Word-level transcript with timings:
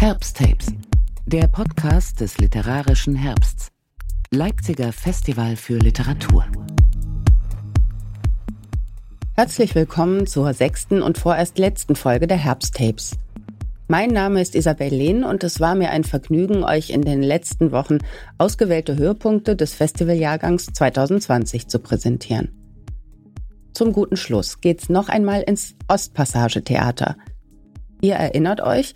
Herbsttapes, 0.00 0.68
der 1.26 1.48
Podcast 1.48 2.20
des 2.20 2.38
literarischen 2.38 3.16
Herbsts. 3.16 3.72
Leipziger 4.30 4.92
Festival 4.92 5.56
für 5.56 5.76
Literatur. 5.76 6.44
Herzlich 9.34 9.74
willkommen 9.74 10.28
zur 10.28 10.54
sechsten 10.54 11.02
und 11.02 11.18
vorerst 11.18 11.58
letzten 11.58 11.96
Folge 11.96 12.28
der 12.28 12.36
Herbsttapes. 12.36 13.16
Mein 13.88 14.10
Name 14.10 14.40
ist 14.40 14.54
Isabel 14.54 14.94
Lehn 14.94 15.24
und 15.24 15.42
es 15.42 15.58
war 15.58 15.74
mir 15.74 15.90
ein 15.90 16.04
Vergnügen, 16.04 16.62
euch 16.62 16.90
in 16.90 17.02
den 17.02 17.20
letzten 17.20 17.72
Wochen 17.72 17.98
ausgewählte 18.38 18.96
Höhepunkte 18.96 19.56
des 19.56 19.74
Festivaljahrgangs 19.74 20.66
2020 20.74 21.66
zu 21.66 21.80
präsentieren. 21.80 22.52
Zum 23.72 23.92
guten 23.92 24.16
Schluss 24.16 24.60
geht's 24.60 24.88
noch 24.88 25.08
einmal 25.08 25.42
ins 25.42 25.74
Ostpassage-Theater. 25.88 27.16
Ihr 28.00 28.14
erinnert 28.14 28.60
euch, 28.60 28.94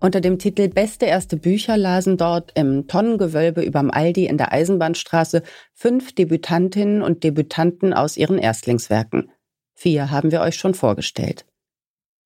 unter 0.00 0.20
dem 0.20 0.38
Titel 0.38 0.68
Beste 0.68 1.06
erste 1.06 1.36
Bücher 1.36 1.76
lasen 1.76 2.16
dort 2.16 2.52
im 2.54 2.88
Tonnengewölbe 2.88 3.62
überm 3.62 3.90
Aldi 3.90 4.26
in 4.26 4.38
der 4.38 4.52
Eisenbahnstraße 4.52 5.42
fünf 5.74 6.14
Debütantinnen 6.14 7.02
und 7.02 7.22
Debütanten 7.22 7.92
aus 7.92 8.16
ihren 8.16 8.38
Erstlingswerken. 8.38 9.30
Vier 9.74 10.10
haben 10.10 10.32
wir 10.32 10.40
euch 10.40 10.56
schon 10.56 10.74
vorgestellt. 10.74 11.46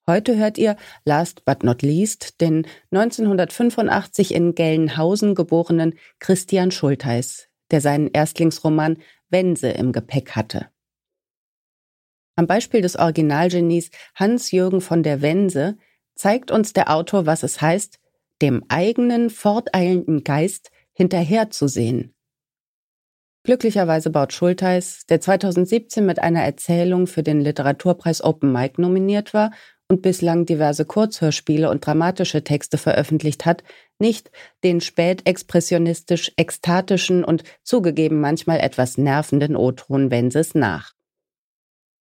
Heute 0.07 0.37
hört 0.37 0.59
ihr, 0.59 0.77
last 1.05 1.45
but 1.45 1.63
not 1.63 1.83
least, 1.83 2.41
den 2.41 2.67
1985 2.91 4.35
in 4.35 4.55
Gelnhausen 4.55 5.35
geborenen 5.35 5.95
Christian 6.19 6.71
Schulteis, 6.71 7.49
der 7.71 7.81
seinen 7.81 8.09
Erstlingsroman 8.09 8.99
Wense 9.31 9.71
im 9.71 9.93
Gepäck 9.93 10.33
hatte. 10.33 10.69
Am 12.37 12.47
Beispiel 12.47 12.83
des 12.83 12.97
Originalgenies 12.97 13.91
Hans-Jürgen 14.15 14.81
von 14.81 15.03
der 15.03 15.23
Wense 15.23 15.79
zeigt 16.15 16.51
uns 16.51 16.73
der 16.73 16.95
Autor, 16.95 17.27
was 17.27 17.43
es 17.43 17.61
heißt, 17.61 17.99
dem 18.43 18.65
eigenen 18.69 19.31
forteilenden 19.31 20.25
Geist 20.25 20.71
hinterherzusehen. 20.93 22.15
Glücklicherweise 23.45 24.09
baut 24.09 24.33
Schulteis, 24.33 25.05
der 25.07 25.21
2017 25.21 26.07
mit 26.07 26.19
einer 26.19 26.43
Erzählung 26.43 27.07
für 27.07 27.23
den 27.23 27.43
Literaturpreis 27.43 28.25
Open 28.25 28.51
Mic 28.53 28.81
nominiert 28.81 29.35
war 29.35 29.51
und 29.87 30.01
bislang 30.01 30.47
diverse 30.47 30.87
Kurzhörspiele 30.87 31.69
und 31.69 31.85
dramatische 31.85 32.43
Texte 32.43 32.79
veröffentlicht 32.79 33.45
hat, 33.45 33.63
nicht 33.99 34.31
den 34.65 34.81
spätexpressionistisch 34.81 36.33
ekstatischen 36.39 37.23
und 37.23 37.45
zugegeben 37.63 38.19
manchmal 38.19 38.61
etwas 38.61 38.97
nervenden 38.97 39.57
O-Ton 39.57 40.11
Wenses 40.11 40.55
nach. 40.55 40.94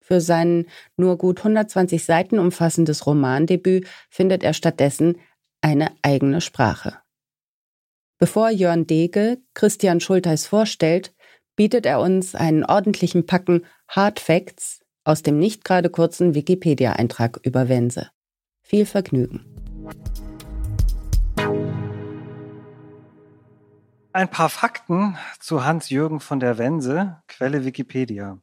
Für 0.04 0.20
sein 0.20 0.66
nur 0.98 1.18
gut 1.18 1.38
120 1.40 2.04
Seiten 2.04 2.38
umfassendes 2.38 3.08
Romandebüt 3.08 3.88
findet 4.10 4.44
er 4.44 4.54
stattdessen 4.54 5.16
eine 5.62 5.92
eigene 6.02 6.42
Sprache. 6.42 6.98
Bevor 8.20 8.50
Jörn 8.50 8.86
Dege 8.86 9.38
Christian 9.54 10.02
Schulteis 10.02 10.46
vorstellt, 10.46 11.16
bietet 11.56 11.86
er 11.86 12.02
uns 12.02 12.36
einen 12.36 12.66
ordentlichen 12.66 13.26
Packen 13.26 13.66
Hard 13.88 14.20
Facts 14.20 14.82
aus 15.06 15.24
dem 15.24 15.40
nicht 15.40 15.64
gerade 15.64 15.90
kurzen 15.90 16.36
Wikipedia-Eintrag 16.36 17.40
über 17.44 17.70
Wense. 17.70 18.10
Viel 18.62 18.86
Vergnügen. 18.86 19.46
Ein 24.12 24.30
paar 24.30 24.50
Fakten 24.50 25.18
zu 25.40 25.64
Hans-Jürgen 25.64 26.20
von 26.20 26.42
der 26.42 26.58
Wense, 26.58 27.24
Quelle 27.30 27.64
Wikipedia. 27.64 28.40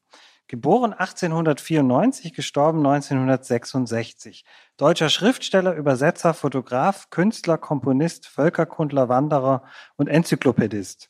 Geboren 0.51 0.93
1894, 0.93 2.35
gestorben 2.35 2.79
1966. 2.85 4.45
Deutscher 4.77 5.09
Schriftsteller, 5.09 5.77
Übersetzer, 5.77 6.35
Fotograf, 6.35 7.09
Künstler, 7.11 7.57
Komponist, 7.57 8.27
Völkerkundler, 8.27 9.09
Wanderer 9.09 9.63
und 9.95 10.09
Enzyklopädist. 10.09 11.09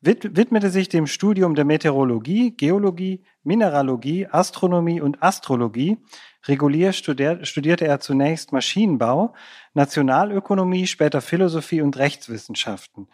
Widmete 0.00 0.70
sich 0.70 0.88
dem 0.88 1.06
Studium 1.06 1.54
der 1.54 1.66
Meteorologie, 1.66 2.56
Geologie, 2.56 3.26
Mineralogie, 3.42 4.26
Astronomie 4.26 5.02
und 5.02 5.22
Astrologie. 5.22 5.98
Regulier 6.46 6.94
studierte 6.94 7.86
er 7.86 8.00
zunächst 8.00 8.52
Maschinenbau, 8.52 9.34
Nationalökonomie, 9.74 10.86
später 10.86 11.20
Philosophie 11.20 11.82
und 11.82 11.98
Rechtswissenschaften 11.98 13.06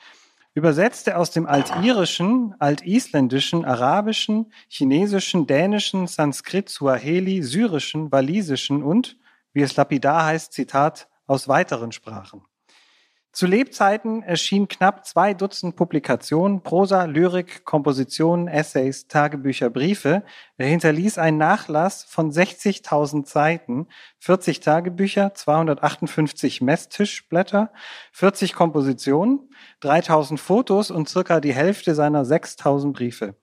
übersetzte 0.55 1.19
aus 1.19 1.33
dem 1.33 1.47
Altirischen, 1.47 2.55
Altisländischen, 2.61 3.65
Arabischen, 3.65 4.53
Chinesischen, 4.69 5.47
Dänischen, 5.47 6.07
Sanskrit, 6.07 6.69
Suaheli, 6.69 7.43
Syrischen, 7.43 8.11
Walisischen 8.13 8.83
und, 8.83 9.19
wie 9.53 9.63
es 9.63 9.77
lapidar 9.77 10.25
heißt, 10.25 10.53
Zitat, 10.53 11.09
aus 11.27 11.49
weiteren 11.49 11.91
Sprachen. 11.91 12.43
Zu 13.35 13.47
Lebzeiten 13.47 14.23
erschienen 14.23 14.69
knapp 14.69 15.05
zwei 15.05 15.35
Dutzend 15.35 15.75
Publikationen, 15.75 16.63
Prosa, 16.63 17.03
Lyrik, 17.07 17.65
Kompositionen, 17.65 18.47
Essays, 18.47 19.09
Tagebücher, 19.09 19.71
Briefe. 19.71 20.23
Er 20.57 20.69
hinterließ 20.69 21.19
einen 21.19 21.39
Nachlass 21.39 22.05
von 22.05 22.31
60.000 22.31 23.27
Seiten, 23.27 23.89
40 24.21 24.61
Tagebücher, 24.61 25.35
258 25.35 26.61
Messtischblätter, 26.61 27.73
40 28.13 28.55
Kompositionen, 28.55 29.51
3.000 29.83 30.39
Fotos 30.39 30.93
und 30.93 31.09
circa 31.09 31.41
die 31.41 31.55
Hälfte 31.55 31.97
seiner 31.97 32.23
6.000 32.23 32.93
Briefe. 32.93 33.35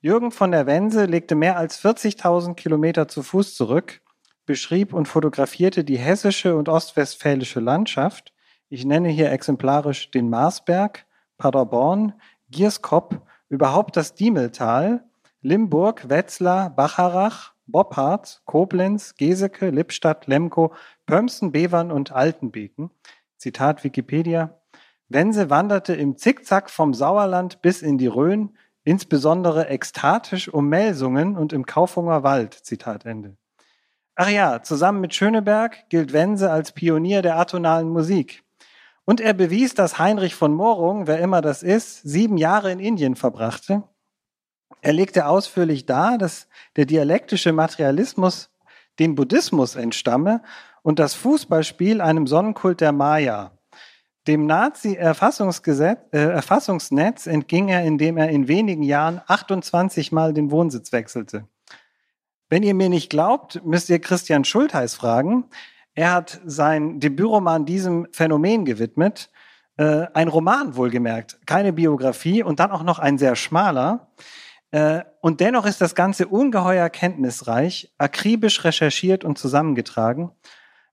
Jürgen 0.00 0.30
von 0.30 0.52
der 0.52 0.66
Wense 0.66 1.06
legte 1.06 1.34
mehr 1.34 1.56
als 1.56 1.82
40.000 1.84 2.54
Kilometer 2.54 3.08
zu 3.08 3.24
Fuß 3.24 3.56
zurück, 3.56 4.00
beschrieb 4.46 4.94
und 4.94 5.08
fotografierte 5.08 5.82
die 5.82 5.98
hessische 5.98 6.54
und 6.54 6.68
ostwestfälische 6.68 7.58
Landschaft, 7.58 8.32
ich 8.70 8.84
nenne 8.84 9.08
hier 9.08 9.30
exemplarisch 9.30 10.10
den 10.10 10.30
Marsberg, 10.30 11.04
Paderborn, 11.38 12.14
Gierskop, 12.50 13.20
überhaupt 13.48 13.96
das 13.96 14.14
Diemeltal, 14.14 15.04
Limburg, 15.42 16.08
Wetzlar, 16.08 16.70
Bacharach, 16.70 17.52
Boppard, 17.66 18.42
Koblenz, 18.44 19.16
Geseke, 19.16 19.70
Lippstadt, 19.70 20.26
Lemko, 20.26 20.72
Pömsen, 21.06 21.52
Bevern 21.52 21.90
und 21.90 22.12
Altenbeken. 22.12 22.90
Zitat 23.36 23.84
Wikipedia. 23.84 24.60
Wense 25.08 25.50
wanderte 25.50 25.94
im 25.94 26.16
Zickzack 26.16 26.70
vom 26.70 26.94
Sauerland 26.94 27.62
bis 27.62 27.82
in 27.82 27.98
die 27.98 28.06
Rhön, 28.06 28.56
insbesondere 28.84 29.68
ekstatisch 29.68 30.48
um 30.48 30.68
Melsungen 30.68 31.36
und 31.36 31.52
im 31.52 31.66
Kaufunger 31.66 32.22
Wald. 32.22 32.54
Zitat 32.54 33.04
Ende. 33.04 33.36
Ach 34.14 34.28
ja, 34.28 34.62
zusammen 34.62 35.00
mit 35.00 35.14
Schöneberg 35.14 35.88
gilt 35.88 36.12
Wense 36.12 36.52
als 36.52 36.72
Pionier 36.72 37.22
der 37.22 37.36
atonalen 37.36 37.88
Musik. 37.88 38.44
Und 39.04 39.20
er 39.20 39.34
bewies, 39.34 39.74
dass 39.74 39.98
Heinrich 39.98 40.34
von 40.34 40.54
Morung, 40.54 41.06
wer 41.06 41.18
immer 41.18 41.40
das 41.40 41.62
ist, 41.62 42.02
sieben 42.02 42.36
Jahre 42.36 42.70
in 42.70 42.78
Indien 42.78 43.16
verbrachte. 43.16 43.82
Er 44.82 44.92
legte 44.92 45.26
ausführlich 45.26 45.86
dar, 45.86 46.18
dass 46.18 46.48
der 46.76 46.86
dialektische 46.86 47.52
Materialismus 47.52 48.50
dem 48.98 49.14
Buddhismus 49.14 49.76
entstamme 49.76 50.42
und 50.82 50.98
das 50.98 51.14
Fußballspiel 51.14 52.00
einem 52.00 52.26
Sonnenkult 52.26 52.80
der 52.80 52.92
Maya. 52.92 53.52
Dem 54.26 54.46
Nazi-Erfassungsnetz 54.46 57.26
äh, 57.26 57.30
entging 57.30 57.68
er, 57.68 57.84
indem 57.84 58.18
er 58.18 58.28
in 58.28 58.48
wenigen 58.48 58.82
Jahren 58.82 59.22
28 59.26 60.12
Mal 60.12 60.34
den 60.34 60.50
Wohnsitz 60.50 60.92
wechselte. 60.92 61.46
Wenn 62.50 62.62
ihr 62.62 62.74
mir 62.74 62.90
nicht 62.90 63.10
glaubt, 63.10 63.64
müsst 63.64 63.88
ihr 63.88 64.00
Christian 64.00 64.44
Schultheiß 64.44 64.94
fragen. 64.94 65.44
Er 66.00 66.14
hat 66.14 66.40
sein 66.46 66.98
Debütroman 66.98 67.66
diesem 67.66 68.08
Phänomen 68.10 68.64
gewidmet. 68.64 69.28
Äh, 69.76 70.06
ein 70.14 70.28
Roman 70.28 70.74
wohlgemerkt, 70.74 71.40
keine 71.44 71.74
Biografie 71.74 72.42
und 72.42 72.58
dann 72.58 72.70
auch 72.70 72.82
noch 72.84 72.98
ein 72.98 73.18
sehr 73.18 73.36
schmaler. 73.36 74.08
Äh, 74.70 75.02
und 75.20 75.40
dennoch 75.40 75.66
ist 75.66 75.82
das 75.82 75.94
Ganze 75.94 76.26
ungeheuer 76.28 76.88
kenntnisreich, 76.88 77.92
akribisch 77.98 78.64
recherchiert 78.64 79.24
und 79.24 79.36
zusammengetragen. 79.36 80.30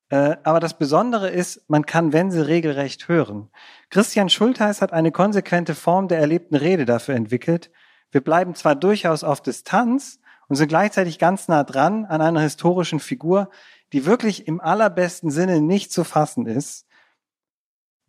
Äh, 0.10 0.36
aber 0.44 0.60
das 0.60 0.78
Besondere 0.78 1.30
ist, 1.30 1.64
man 1.70 1.86
kann 1.86 2.12
Wense 2.12 2.50
regelrecht 2.50 3.08
hören. 3.08 3.50
Christian 3.90 4.28
Schultheiß 4.28 4.82
hat 4.82 4.92
eine 4.92 5.14
konsequente 5.14 5.74
Form 5.74 6.10
der 6.10 6.20
erlebten 6.20 6.58
Rede 6.58 6.84
dafür 6.84 7.16
entwickelt. 7.16 7.72
Wir 8.12 8.20
bleiben 8.20 8.56
zwar 8.56 8.76
durchaus 8.76 9.24
auf 9.24 9.40
Distanz 9.40 10.20
und 10.50 10.58
sind 10.58 10.68
gleichzeitig 10.68 11.18
ganz 11.18 11.48
nah 11.48 11.64
dran 11.64 12.04
an 12.04 12.22
einer 12.22 12.42
historischen 12.42 13.00
Figur, 13.00 13.50
die 13.94 14.06
wirklich 14.06 14.48
im 14.48 14.60
allerbesten 14.60 15.32
Sinne 15.32 15.62
nicht 15.62 15.92
zu 15.92 16.04
fassen 16.04 16.46
ist. 16.46 16.86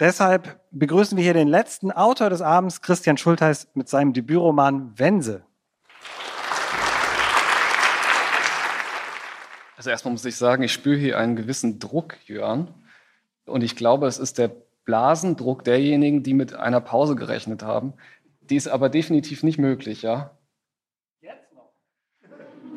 Deshalb 0.00 0.60
begrüßen 0.70 1.16
wir 1.16 1.24
hier 1.24 1.34
den 1.34 1.48
letzten 1.48 1.90
Autor 1.90 2.30
des 2.30 2.40
Abends, 2.40 2.82
Christian 2.82 3.16
Schultheiß, 3.16 3.68
mit 3.74 3.88
seinem 3.88 4.12
Debütroman 4.12 4.96
Wense. 4.98 5.44
Also 9.76 9.90
erstmal 9.90 10.12
muss 10.12 10.24
ich 10.24 10.36
sagen, 10.36 10.62
ich 10.62 10.72
spüre 10.72 10.96
hier 10.96 11.18
einen 11.18 11.36
gewissen 11.36 11.78
Druck, 11.78 12.16
Jörn. 12.26 12.74
Und 13.46 13.62
ich 13.62 13.76
glaube, 13.76 14.06
es 14.06 14.18
ist 14.18 14.38
der 14.38 14.50
Blasendruck 14.84 15.64
derjenigen, 15.64 16.22
die 16.22 16.34
mit 16.34 16.54
einer 16.54 16.80
Pause 16.80 17.14
gerechnet 17.14 17.62
haben. 17.62 17.92
Die 18.40 18.56
ist 18.56 18.68
aber 18.68 18.88
definitiv 18.88 19.42
nicht 19.42 19.58
möglich, 19.58 20.02
ja? 20.02 20.37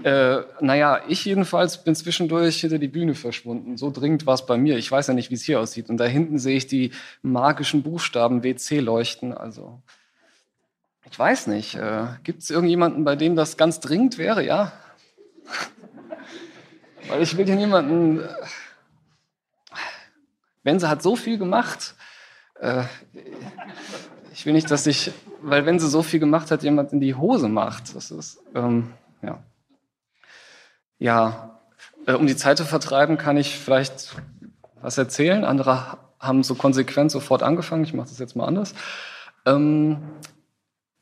Äh, 0.03 0.42
naja, 0.59 1.01
ich 1.07 1.25
jedenfalls 1.25 1.83
bin 1.83 1.95
zwischendurch 1.95 2.62
hinter 2.62 2.80
die 2.80 2.88
Bühne 2.88 3.13
verschwunden. 3.13 3.77
So 3.77 3.92
dringend 3.92 4.25
war 4.25 4.33
es 4.33 4.45
bei 4.45 4.57
mir. 4.57 4.77
Ich 4.77 4.92
weiß 4.92 5.07
ja 5.07 5.13
nicht, 5.13 5.30
wie 5.30 5.36
es 5.36 5.44
hier 5.44 5.59
aussieht. 5.59 5.89
Und 5.89 5.98
da 5.98 6.06
hinten 6.06 6.39
sehe 6.39 6.57
ich 6.57 6.68
die 6.68 6.92
magischen 7.21 7.83
Buchstaben 7.83 8.44
WC 8.44 8.80
leuchten. 8.80 9.33
Also, 9.33 9.81
ich 11.09 11.18
weiß 11.18 11.48
nicht. 11.48 11.75
Äh, 11.75 12.07
Gibt 12.24 12.42
es 12.42 12.50
irgendjemanden, 12.50 13.03
bei 13.03 13.15
dem 13.15 13.36
das 13.36 13.57
ganz 13.57 13.80
dringend 13.80 14.18
wäre? 14.18 14.44
Ja? 14.44 14.71
Weil 17.07 17.21
ich 17.21 17.38
will 17.38 17.45
hier 17.45 17.56
niemanden. 17.56 18.21
Äh, 18.21 18.27
Wense 20.63 20.89
hat 20.89 21.01
so 21.01 21.15
viel 21.15 21.38
gemacht. 21.38 21.95
Äh, 22.59 22.83
ich 24.33 24.45
will 24.45 24.53
nicht, 24.53 24.69
dass 24.71 24.86
sich, 24.86 25.12
weil 25.42 25.65
wenn 25.65 25.80
sie 25.80 25.89
so 25.89 26.03
viel 26.03 26.19
gemacht 26.19 26.51
hat, 26.51 26.63
jemand 26.63 26.94
in 26.94 27.00
die 27.00 27.15
Hose 27.15 27.50
macht. 27.50 27.95
Das 27.95 28.12
ist, 28.12 28.39
ähm, 28.56 28.94
ja. 29.21 29.44
Ja, 31.01 31.57
äh, 32.06 32.13
um 32.13 32.27
die 32.27 32.36
Zeit 32.36 32.59
zu 32.59 32.63
vertreiben, 32.63 33.18
kann 33.18 33.36
ich 33.36 33.57
vielleicht 33.57 34.15
was 34.83 35.00
erzählen. 35.00 35.44
Andere 35.44 35.98
haben 36.19 36.44
so 36.44 36.53
konsequent 36.53 37.09
sofort 37.09 37.42
angefangen. 37.42 37.83
Ich 37.83 37.95
mache 37.95 38.07
das 38.07 38.19
jetzt 38.19 38.36
mal 38.36 38.45
anders. 38.45 38.75
Ähm, 39.48 39.98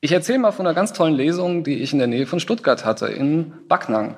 ich 0.00 0.12
erzähle 0.12 0.38
mal 0.38 0.52
von 0.52 0.66
einer 0.66 0.74
ganz 0.74 0.94
tollen 0.94 1.12
Lesung, 1.12 1.64
die 1.64 1.82
ich 1.82 1.92
in 1.92 1.98
der 1.98 2.08
Nähe 2.08 2.24
von 2.24 2.40
Stuttgart 2.40 2.86
hatte, 2.86 3.08
in 3.08 3.52
Backnang. 3.68 4.16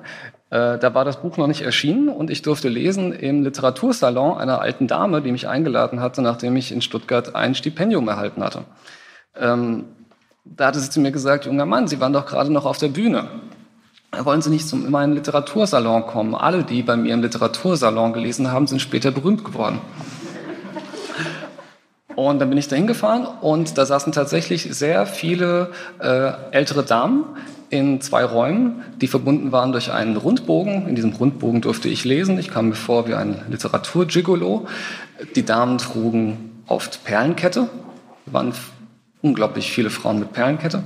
Äh, 0.51 0.79
da 0.79 0.93
war 0.93 1.03
das 1.03 1.21
Buch 1.21 1.35
noch 1.35 1.47
nicht 1.47 1.63
erschienen 1.63 2.07
und 2.07 2.29
ich 2.29 2.43
durfte 2.43 2.69
lesen 2.69 3.11
im 3.11 3.43
Literatursalon 3.43 4.37
einer 4.37 4.61
alten 4.61 4.87
Dame, 4.87 5.21
die 5.21 5.33
mich 5.33 5.49
eingeladen 5.49 5.99
hatte, 5.99 6.21
nachdem 6.21 6.55
ich 6.55 6.71
in 6.71 6.81
Stuttgart 6.81 7.35
ein 7.35 7.55
Stipendium 7.55 8.07
erhalten 8.07 8.41
hatte. 8.41 8.63
Ähm, 9.35 9.83
da 10.45 10.67
hatte 10.67 10.79
sie 10.79 10.89
zu 10.89 11.01
mir 11.01 11.11
gesagt, 11.11 11.45
junger 11.45 11.65
Mann, 11.65 11.89
Sie 11.89 11.99
waren 11.99 12.13
doch 12.13 12.25
gerade 12.25 12.53
noch 12.53 12.65
auf 12.65 12.77
der 12.77 12.87
Bühne 12.87 13.27
wollen 14.19 14.41
Sie 14.41 14.49
nicht 14.49 14.67
zum, 14.67 14.85
in 14.85 14.91
meinen 14.91 15.13
Literatursalon 15.13 16.05
kommen? 16.05 16.35
Alle, 16.35 16.63
die 16.63 16.83
bei 16.83 16.95
mir 16.95 17.13
im 17.13 17.21
Literatursalon 17.21 18.13
gelesen 18.13 18.51
haben, 18.51 18.67
sind 18.67 18.81
später 18.81 19.11
berühmt 19.11 19.43
geworden. 19.43 19.81
Und 22.15 22.39
dann 22.39 22.49
bin 22.49 22.57
ich 22.57 22.67
da 22.67 22.75
hingefahren 22.75 23.25
und 23.41 23.77
da 23.77 23.85
saßen 23.85 24.13
tatsächlich 24.13 24.67
sehr 24.71 25.07
viele 25.07 25.71
äh, 25.99 26.31
ältere 26.51 26.83
Damen 26.83 27.25
in 27.71 28.01
zwei 28.01 28.23
Räumen, 28.23 28.83
die 29.01 29.07
verbunden 29.07 29.51
waren 29.51 29.71
durch 29.71 29.91
einen 29.91 30.15
Rundbogen. 30.15 30.87
In 30.87 30.93
diesem 30.93 31.13
Rundbogen 31.13 31.61
durfte 31.61 31.89
ich 31.89 32.05
lesen. 32.05 32.37
Ich 32.37 32.49
kam 32.49 32.69
mir 32.69 32.75
vor 32.75 33.07
wie 33.07 33.15
ein 33.15 33.41
Literaturgigolo. 33.49 34.67
Die 35.35 35.43
Damen 35.43 35.79
trugen 35.79 36.61
oft 36.67 37.03
Perlenkette. 37.03 37.67
Es 38.27 38.33
waren 38.33 38.53
unglaublich 39.23 39.71
viele 39.71 39.89
Frauen 39.89 40.19
mit 40.19 40.33
Perlenkette. 40.33 40.83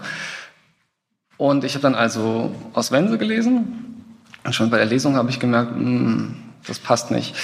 Und 1.37 1.63
ich 1.63 1.73
habe 1.75 1.83
dann 1.83 1.95
also 1.95 2.51
aus 2.73 2.91
Wense 2.91 3.17
gelesen. 3.17 4.03
Und 4.43 4.53
schon 4.53 4.69
bei 4.69 4.77
der 4.77 4.85
Lesung 4.85 5.15
habe 5.15 5.29
ich 5.29 5.39
gemerkt, 5.39 5.71
mh, 5.75 5.79
hm, 5.79 6.35
das 6.67 6.79
passt 6.79 7.11
nicht. 7.11 7.35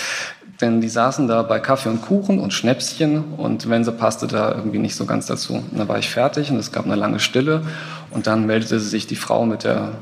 Denn 0.61 0.81
die 0.81 0.89
saßen 0.89 1.27
da 1.27 1.41
bei 1.41 1.59
Kaffee 1.59 1.89
und 1.89 2.01
Kuchen 2.01 2.39
und 2.39 2.53
Schnäpschen 2.53 3.33
und 3.35 3.69
Wense 3.69 3.91
passte 3.91 4.27
da 4.27 4.53
irgendwie 4.53 4.79
nicht 4.79 4.95
so 4.95 5.05
ganz 5.05 5.25
dazu. 5.25 5.55
Und 5.55 5.77
dann 5.77 5.87
war 5.87 5.97
ich 5.97 6.09
fertig 6.09 6.51
und 6.51 6.57
es 6.57 6.71
gab 6.71 6.85
eine 6.85 6.95
lange 6.95 7.19
Stille. 7.19 7.65
Und 8.11 8.27
dann 8.27 8.45
meldete 8.45 8.79
sich 8.79 9.07
die 9.07 9.15
Frau 9.15 9.45
mit 9.45 9.63
der 9.63 9.93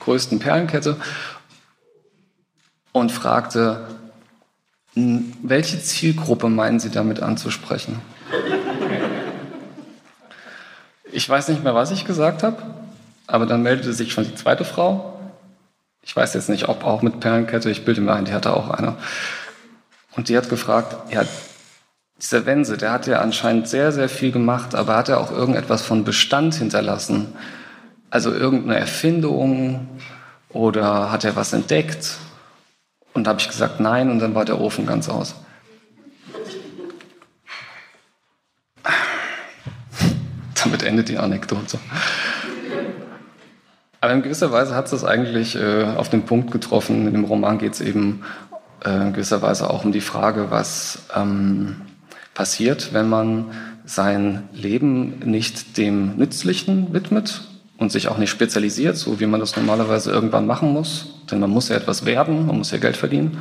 größten 0.00 0.38
Perlenkette 0.38 0.96
und 2.92 3.12
fragte, 3.12 3.86
welche 4.94 5.80
Zielgruppe 5.80 6.48
meinen 6.48 6.80
Sie 6.80 6.90
damit 6.90 7.22
anzusprechen? 7.22 8.00
Ich 11.12 11.28
weiß 11.28 11.48
nicht 11.48 11.62
mehr, 11.62 11.74
was 11.74 11.90
ich 11.90 12.04
gesagt 12.04 12.42
habe. 12.42 12.62
Aber 13.30 13.46
dann 13.46 13.62
meldete 13.62 13.92
sich 13.92 14.12
schon 14.12 14.24
die 14.24 14.34
zweite 14.34 14.64
Frau. 14.64 15.18
Ich 16.02 16.16
weiß 16.16 16.34
jetzt 16.34 16.48
nicht, 16.48 16.68
ob 16.68 16.84
auch 16.84 17.02
mit 17.02 17.20
Perlenkette. 17.20 17.70
Ich 17.70 17.84
bilde 17.84 18.00
mir 18.00 18.14
ein, 18.14 18.24
die 18.24 18.32
hatte 18.32 18.54
auch 18.54 18.70
eine. 18.70 18.96
Und 20.16 20.28
die 20.28 20.36
hat 20.36 20.48
gefragt, 20.48 21.12
ja, 21.12 21.24
dieser 22.20 22.44
Wense, 22.44 22.76
der 22.76 22.90
hat 22.90 23.06
ja 23.06 23.20
anscheinend 23.20 23.68
sehr, 23.68 23.92
sehr 23.92 24.08
viel 24.08 24.32
gemacht, 24.32 24.74
aber 24.74 24.96
hat 24.96 25.08
er 25.08 25.20
auch 25.20 25.30
irgendetwas 25.30 25.82
von 25.82 26.04
Bestand 26.04 26.56
hinterlassen? 26.56 27.32
Also 28.10 28.32
irgendeine 28.32 28.78
Erfindung 28.78 29.88
oder 30.48 31.12
hat 31.12 31.24
er 31.24 31.36
was 31.36 31.52
entdeckt? 31.52 32.16
Und 33.14 33.24
da 33.24 33.30
habe 33.30 33.40
ich 33.40 33.48
gesagt, 33.48 33.78
nein, 33.78 34.10
und 34.10 34.18
dann 34.18 34.34
war 34.34 34.44
der 34.44 34.60
Ofen 34.60 34.86
ganz 34.86 35.08
aus. 35.08 35.36
Damit 40.62 40.82
endet 40.82 41.08
die 41.08 41.18
Anekdote. 41.18 41.78
Aber 44.00 44.12
in 44.12 44.22
gewisser 44.22 44.50
Weise 44.50 44.74
hat 44.74 44.86
es 44.86 44.92
das 44.92 45.04
eigentlich 45.04 45.56
äh, 45.56 45.84
auf 45.84 46.08
den 46.08 46.24
Punkt 46.24 46.50
getroffen. 46.50 47.06
In 47.06 47.12
dem 47.12 47.24
Roman 47.24 47.58
geht 47.58 47.74
es 47.74 47.80
eben 47.80 48.22
äh, 48.84 49.08
in 49.08 49.12
gewisser 49.12 49.42
Weise 49.42 49.68
auch 49.68 49.84
um 49.84 49.92
die 49.92 50.00
Frage, 50.00 50.50
was 50.50 51.02
ähm, 51.14 51.76
passiert, 52.32 52.94
wenn 52.94 53.08
man 53.08 53.46
sein 53.84 54.48
Leben 54.52 55.18
nicht 55.24 55.76
dem 55.76 56.16
Nützlichen 56.16 56.94
widmet 56.94 57.42
und 57.76 57.92
sich 57.92 58.08
auch 58.08 58.16
nicht 58.16 58.30
spezialisiert, 58.30 58.96
so 58.96 59.20
wie 59.20 59.26
man 59.26 59.40
das 59.40 59.56
normalerweise 59.56 60.10
irgendwann 60.10 60.46
machen 60.46 60.72
muss. 60.72 61.20
Denn 61.30 61.40
man 61.40 61.50
muss 61.50 61.68
ja 61.68 61.76
etwas 61.76 62.06
werden, 62.06 62.46
man 62.46 62.56
muss 62.56 62.70
ja 62.70 62.78
Geld 62.78 62.96
verdienen, 62.96 63.38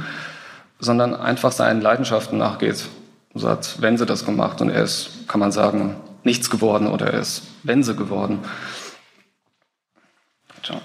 sondern 0.79 1.13
einfach 1.13 1.53
seinen 1.53 1.81
Leidenschaften 1.81 2.37
nachgeht. 2.37 2.85
So 3.33 3.47
hat 3.47 3.81
Wense 3.81 4.05
das 4.05 4.25
gemacht 4.25 4.59
und 4.59 4.69
er 4.69 4.83
ist, 4.83 5.27
kann 5.27 5.39
man 5.39 5.51
sagen, 5.51 5.95
nichts 6.23 6.49
geworden 6.49 6.87
oder 6.87 7.13
er 7.13 7.19
ist 7.19 7.43
Wense 7.63 7.95
geworden. 7.95 8.39
Tja. 10.63 10.81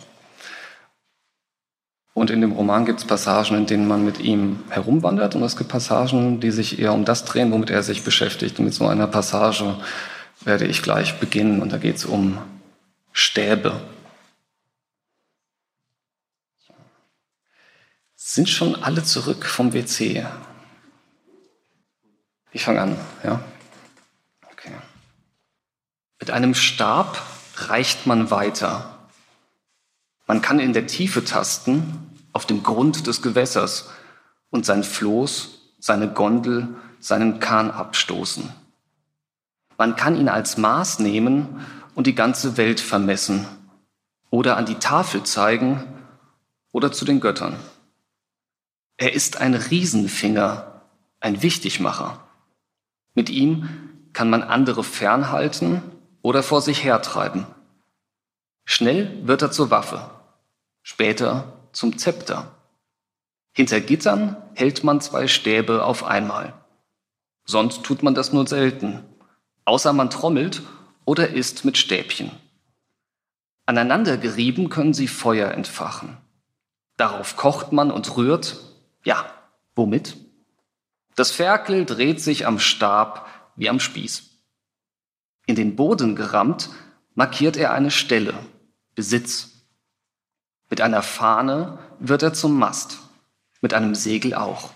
Und 2.15 2.31
in 2.31 2.41
dem 2.41 2.53
Roman 2.53 2.87
gibt 2.87 3.01
es 3.01 3.07
Passagen, 3.07 3.57
in 3.57 3.67
denen 3.67 3.89
man 3.89 4.05
mit 4.05 4.21
ihm 4.21 4.63
herumwandert 4.71 5.35
und 5.35 5.43
es 5.43 5.57
gibt 5.57 5.71
Passagen, 5.71 6.39
die 6.39 6.53
sich 6.53 6.79
eher 6.79 6.93
um 6.93 7.05
das 7.05 7.25
drehen, 7.25 7.51
womit 7.51 7.71
er 7.71 7.83
sich 7.83 8.05
beschäftigt. 8.05 8.59
Und 8.59 8.67
mit 8.67 8.75
so 8.75 8.87
einer 8.87 9.09
Passage 9.09 9.77
werde 10.41 10.67
ich 10.67 10.83
gleich 10.83 11.19
beginnen 11.19 11.61
und 11.61 11.73
da 11.73 11.79
geht 11.79 11.97
es 11.97 12.05
um 12.05 12.39
Stäbe. 13.13 13.81
Sind 18.15 18.49
schon 18.49 18.77
alle 18.77 19.03
zurück 19.03 19.45
vom 19.45 19.73
WC? 19.73 20.25
Ich 22.53 22.65
fange 22.65 22.81
an, 22.81 22.97
ja? 23.25 23.41
Okay. 24.53 24.73
Mit 26.21 26.31
einem 26.31 26.55
Stab 26.55 27.21
reicht 27.57 28.07
man 28.07 28.31
weiter 28.31 28.94
man 30.27 30.43
kann 30.43 30.59
in 30.59 30.73
der 30.73 30.87
Tiefe 30.87 31.25
tasten, 31.25 32.11
auf 32.33 32.47
dem 32.47 32.63
Grund 32.63 33.07
des 33.07 33.23
Gewässers 33.23 33.91
und 34.51 34.67
sein 34.67 34.83
Floß, 34.83 35.75
seine 35.79 36.13
Gondel, 36.13 36.69
seinen 36.99 37.39
Kahn 37.41 37.71
abstoßen. 37.71 38.51
Man 39.77 39.97
kann 39.97 40.17
ihn 40.17 40.29
als 40.29 40.57
Maß 40.57 40.99
nehmen 41.01 41.61
und 41.95 42.07
die 42.07 42.15
ganze 42.15 42.57
Welt 42.57 42.81
vermessen 42.81 43.47
oder 44.31 44.57
an 44.57 44.67
die 44.67 44.77
Tafel 44.77 45.23
zeigen 45.23 45.85
oder 46.73 46.91
zu 46.91 47.05
den 47.05 47.21
Göttern. 47.21 47.57
Er 48.97 49.13
ist 49.13 49.41
ein 49.41 49.55
Riesenfinger, 49.55 50.83
ein 51.21 51.43
Wichtigmacher. 51.43 52.21
Mit 53.15 53.31
ihm 53.31 53.69
kann 54.13 54.31
man 54.31 54.43
andere 54.43 54.85
fernhalten 54.85 55.83
oder 56.23 56.43
vor 56.43 56.63
sich 56.63 56.85
hertreiben. 56.85 57.47
Schnell 58.65 59.27
wird 59.27 59.43
er 59.43 59.51
zur 59.51 59.71
Waffe, 59.71 60.11
später 60.83 61.53
zum 61.73 61.99
Zepter. 61.99 62.55
Hinter 63.53 63.81
Gittern 63.81 64.37
hält 64.55 64.85
man 64.85 65.01
zwei 65.01 65.29
Stäbe 65.29 65.85
auf 65.85 66.05
einmal. 66.05 66.55
Sonst 67.45 67.83
tut 67.85 68.03
man 68.03 68.15
das 68.15 68.33
nur 68.33 68.47
selten, 68.47 69.05
außer 69.65 69.93
man 69.93 70.11
trommelt 70.11 70.63
oder 71.05 71.29
isst 71.29 71.65
mit 71.65 71.77
Stäbchen. 71.77 72.31
Aneinander 73.67 74.17
gerieben 74.17 74.69
können 74.71 74.95
sie 74.95 75.09
Feuer 75.09 75.51
entfachen. 75.51 76.17
Darauf 76.97 77.37
kocht 77.37 77.73
man 77.73 77.91
und 77.91 78.17
rührt. 78.17 78.59
Ja, 79.05 79.27
womit? 79.75 80.17
Das 81.17 81.31
Ferkel 81.31 81.85
dreht 81.85 82.21
sich 82.21 82.47
am 82.47 82.59
Stab 82.59 83.29
wie 83.57 83.69
am 83.69 83.81
Spieß. 83.81 84.31
In 85.47 85.55
den 85.55 85.77
Boden 85.77 86.17
gerammt 86.17 86.71
markiert 87.15 87.57
er 87.57 87.73
eine 87.73 87.91
Stelle, 87.91 88.35
Besitz. 88.95 89.51
Mit 90.71 90.81
einer 90.81 91.03
Fahne 91.03 91.79
wird 91.99 92.23
er 92.23 92.33
zum 92.33 92.59
Mast, 92.59 92.99
mit 93.61 93.75
einem 93.75 93.95
Segel 93.95 94.35
auch, 94.35 94.73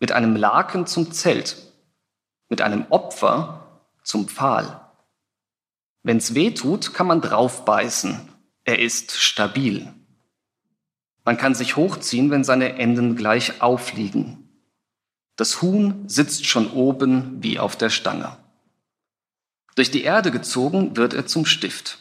mit 0.00 0.12
einem 0.12 0.36
Laken 0.36 0.86
zum 0.86 1.12
Zelt, 1.12 1.56
mit 2.48 2.60
einem 2.60 2.86
Opfer 2.90 3.82
zum 4.02 4.28
Pfahl. 4.28 4.80
Wenn's 6.02 6.34
weh 6.34 6.52
tut, 6.52 6.94
kann 6.94 7.06
man 7.06 7.20
draufbeißen. 7.20 8.28
Er 8.64 8.78
ist 8.78 9.16
stabil. 9.16 9.92
Man 11.24 11.36
kann 11.36 11.54
sich 11.54 11.76
hochziehen, 11.76 12.30
wenn 12.30 12.44
seine 12.44 12.74
Enden 12.74 13.16
gleich 13.16 13.60
aufliegen. 13.60 14.48
Das 15.36 15.62
Huhn 15.62 16.08
sitzt 16.08 16.46
schon 16.46 16.70
oben 16.70 17.42
wie 17.42 17.58
auf 17.58 17.76
der 17.76 17.90
Stange. 17.90 18.36
Durch 19.74 19.90
die 19.90 20.02
Erde 20.02 20.30
gezogen 20.30 20.96
wird 20.96 21.14
er 21.14 21.26
zum 21.26 21.46
Stift 21.46 21.98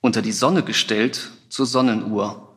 unter 0.00 0.22
die 0.22 0.32
Sonne 0.32 0.62
gestellt 0.62 1.30
zur 1.48 1.66
Sonnenuhr 1.66 2.50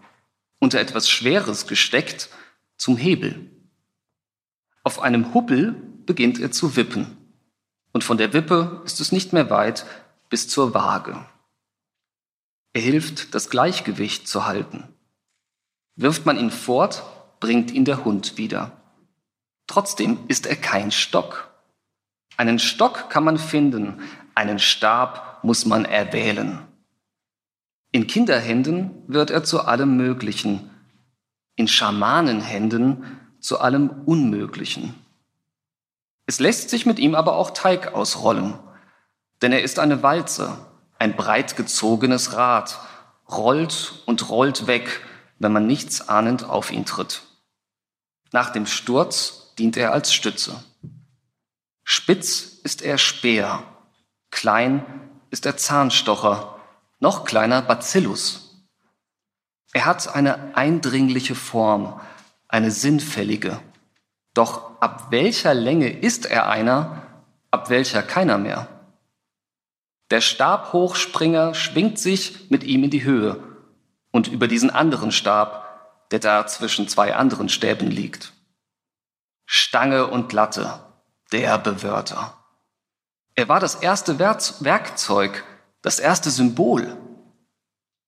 unter 0.63 0.79
etwas 0.79 1.09
Schweres 1.09 1.67
gesteckt, 1.67 2.29
zum 2.77 2.95
Hebel. 2.95 3.51
Auf 4.83 5.01
einem 5.01 5.33
Hubbel 5.33 5.73
beginnt 6.05 6.39
er 6.39 6.53
zu 6.53 6.77
wippen. 6.77 7.17
Und 7.91 8.05
von 8.05 8.17
der 8.17 8.31
Wippe 8.31 8.81
ist 8.85 9.01
es 9.01 9.11
nicht 9.11 9.33
mehr 9.33 9.49
weit 9.49 9.85
bis 10.29 10.47
zur 10.47 10.73
Waage. 10.73 11.25
Er 12.71 12.81
hilft, 12.81 13.35
das 13.35 13.49
Gleichgewicht 13.49 14.27
zu 14.27 14.45
halten. 14.45 14.87
Wirft 15.95 16.25
man 16.25 16.39
ihn 16.39 16.49
fort, 16.49 17.03
bringt 17.41 17.69
ihn 17.71 17.83
der 17.83 18.05
Hund 18.05 18.37
wieder. 18.37 18.71
Trotzdem 19.67 20.17
ist 20.29 20.45
er 20.45 20.55
kein 20.55 20.91
Stock. 20.91 21.53
Einen 22.37 22.57
Stock 22.57 23.09
kann 23.09 23.25
man 23.25 23.37
finden, 23.37 24.01
einen 24.33 24.59
Stab 24.59 25.43
muss 25.43 25.65
man 25.65 25.83
erwählen. 25.83 26.65
In 27.93 28.07
Kinderhänden 28.07 29.03
wird 29.05 29.29
er 29.29 29.43
zu 29.43 29.65
allem 29.65 29.95
Möglichen, 29.95 30.71
in 31.55 31.67
Schamanenhänden 31.67 33.19
zu 33.39 33.59
allem 33.59 33.87
Unmöglichen. 34.05 34.95
Es 36.25 36.39
lässt 36.39 36.71
sich 36.71 36.87
mit 36.87 36.97
ihm 36.97 37.13
aber 37.13 37.35
auch 37.35 37.51
Teig 37.51 37.93
ausrollen, 37.93 38.55
denn 39.43 39.51
er 39.51 39.61
ist 39.61 39.77
eine 39.77 40.01
Walze, 40.01 40.57
ein 40.97 41.15
breit 41.15 41.55
gezogenes 41.55 42.33
Rad, 42.33 42.79
rollt 43.29 44.01
und 44.07 44.27
rollt 44.27 44.65
weg, 44.65 45.01
wenn 45.37 45.53
man 45.53 45.67
nichts 45.67 46.09
ahnend 46.09 46.45
auf 46.45 46.71
ihn 46.71 46.85
tritt. 46.85 47.21
Nach 48.31 48.49
dem 48.49 48.65
Sturz 48.65 49.53
dient 49.59 49.77
er 49.77 49.93
als 49.93 50.11
Stütze. 50.11 50.63
Spitz 51.83 52.59
ist 52.63 52.81
er 52.81 52.97
Speer, 52.97 53.61
klein 54.31 54.83
ist 55.29 55.45
er 55.45 55.57
Zahnstocher, 55.57 56.52
noch 57.03 57.25
kleiner 57.25 57.61
Bacillus. 57.61 58.65
Er 59.73 59.85
hat 59.85 60.15
eine 60.15 60.55
eindringliche 60.55 61.35
Form, 61.35 61.99
eine 62.47 62.71
sinnfällige. 62.71 63.59
Doch 64.33 64.79
ab 64.79 65.07
welcher 65.11 65.53
Länge 65.53 65.89
ist 65.89 66.25
er 66.25 66.47
einer, 66.47 67.05
ab 67.51 67.69
welcher 67.69 68.03
keiner 68.03 68.37
mehr? 68.37 68.69
Der 70.11 70.21
Stabhochspringer 70.21 71.53
schwingt 71.53 71.99
sich 71.99 72.49
mit 72.49 72.63
ihm 72.63 72.85
in 72.85 72.89
die 72.89 73.03
Höhe 73.03 73.43
und 74.11 74.29
über 74.29 74.47
diesen 74.47 74.69
anderen 74.69 75.11
Stab, 75.11 76.07
der 76.11 76.19
da 76.19 76.47
zwischen 76.47 76.87
zwei 76.87 77.15
anderen 77.15 77.49
Stäben 77.49 77.91
liegt. 77.91 78.31
Stange 79.45 80.07
und 80.07 80.31
Latte, 80.31 80.79
der 81.33 81.57
Bewörter. 81.57 82.37
Er 83.35 83.49
war 83.49 83.59
das 83.59 83.75
erste 83.75 84.19
Werkzeug, 84.19 85.43
das 85.83 85.99
erste 85.99 86.31
Symbol. 86.31 86.97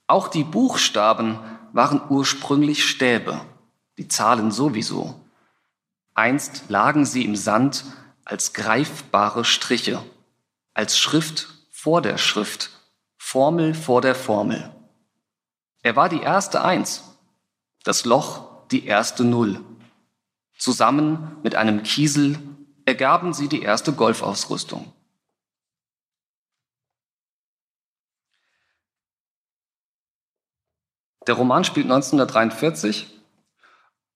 Auch 0.07 0.29
die 0.29 0.43
Buchstaben 0.43 1.39
waren 1.73 2.01
ursprünglich 2.09 2.85
Stäbe, 2.85 3.41
die 3.97 4.07
Zahlen 4.07 4.49
sowieso. 4.49 5.19
Einst 6.13 6.63
lagen 6.69 7.05
sie 7.05 7.25
im 7.25 7.35
Sand 7.35 7.83
als 8.23 8.53
greifbare 8.53 9.43
Striche, 9.43 10.01
als 10.73 10.97
Schrift 10.97 11.49
vor 11.69 12.01
der 12.01 12.17
Schrift, 12.17 12.71
Formel 13.17 13.73
vor 13.73 14.01
der 14.01 14.15
Formel. 14.15 14.73
Er 15.83 15.97
war 15.97 16.07
die 16.07 16.21
erste 16.21 16.63
Eins, 16.63 17.03
das 17.83 18.05
Loch 18.05 18.67
die 18.71 18.85
erste 18.85 19.25
Null. 19.25 19.59
Zusammen 20.57 21.35
mit 21.43 21.55
einem 21.55 21.83
Kiesel 21.83 22.39
ergaben 22.85 23.33
sie 23.33 23.49
die 23.49 23.61
erste 23.61 23.91
Golfausrüstung. 23.91 24.94
Der 31.27 31.35
Roman 31.35 31.63
spielt 31.63 31.85
1943, 31.85 33.07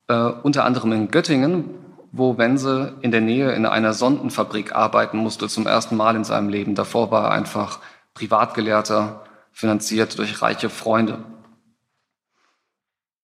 äh, 0.08 0.14
unter 0.14 0.66
anderem 0.66 0.92
in 0.92 1.12
Göttingen, 1.12 1.66
wo 2.12 2.38
Wense 2.38 2.98
in 3.02 3.12
der 3.12 3.22
Nähe 3.22 3.52
in 3.54 3.66
einer 3.66 3.94
Sondenfabrik 3.94 4.76
arbeiten 4.76 5.18
musste, 5.18 5.48
zum 5.48 5.68
ersten 5.68 5.96
Mal 5.96 6.16
in 6.16 6.24
seinem 6.24 6.50
Leben. 6.50 6.76
Davor 6.76 7.12
war 7.12 7.26
er 7.26 7.32
einfach 7.32 7.80
Privatgelehrter, 8.14 9.24
finanziert 9.52 10.18
durch 10.18 10.42
reiche 10.42 10.70
Freunde. 10.70 11.24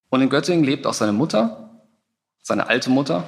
Und 0.09 0.21
in 0.21 0.29
Göttingen 0.29 0.63
lebt 0.63 0.85
auch 0.87 0.93
seine 0.93 1.13
Mutter, 1.13 1.81
seine 2.41 2.67
alte 2.67 2.89
Mutter. 2.89 3.23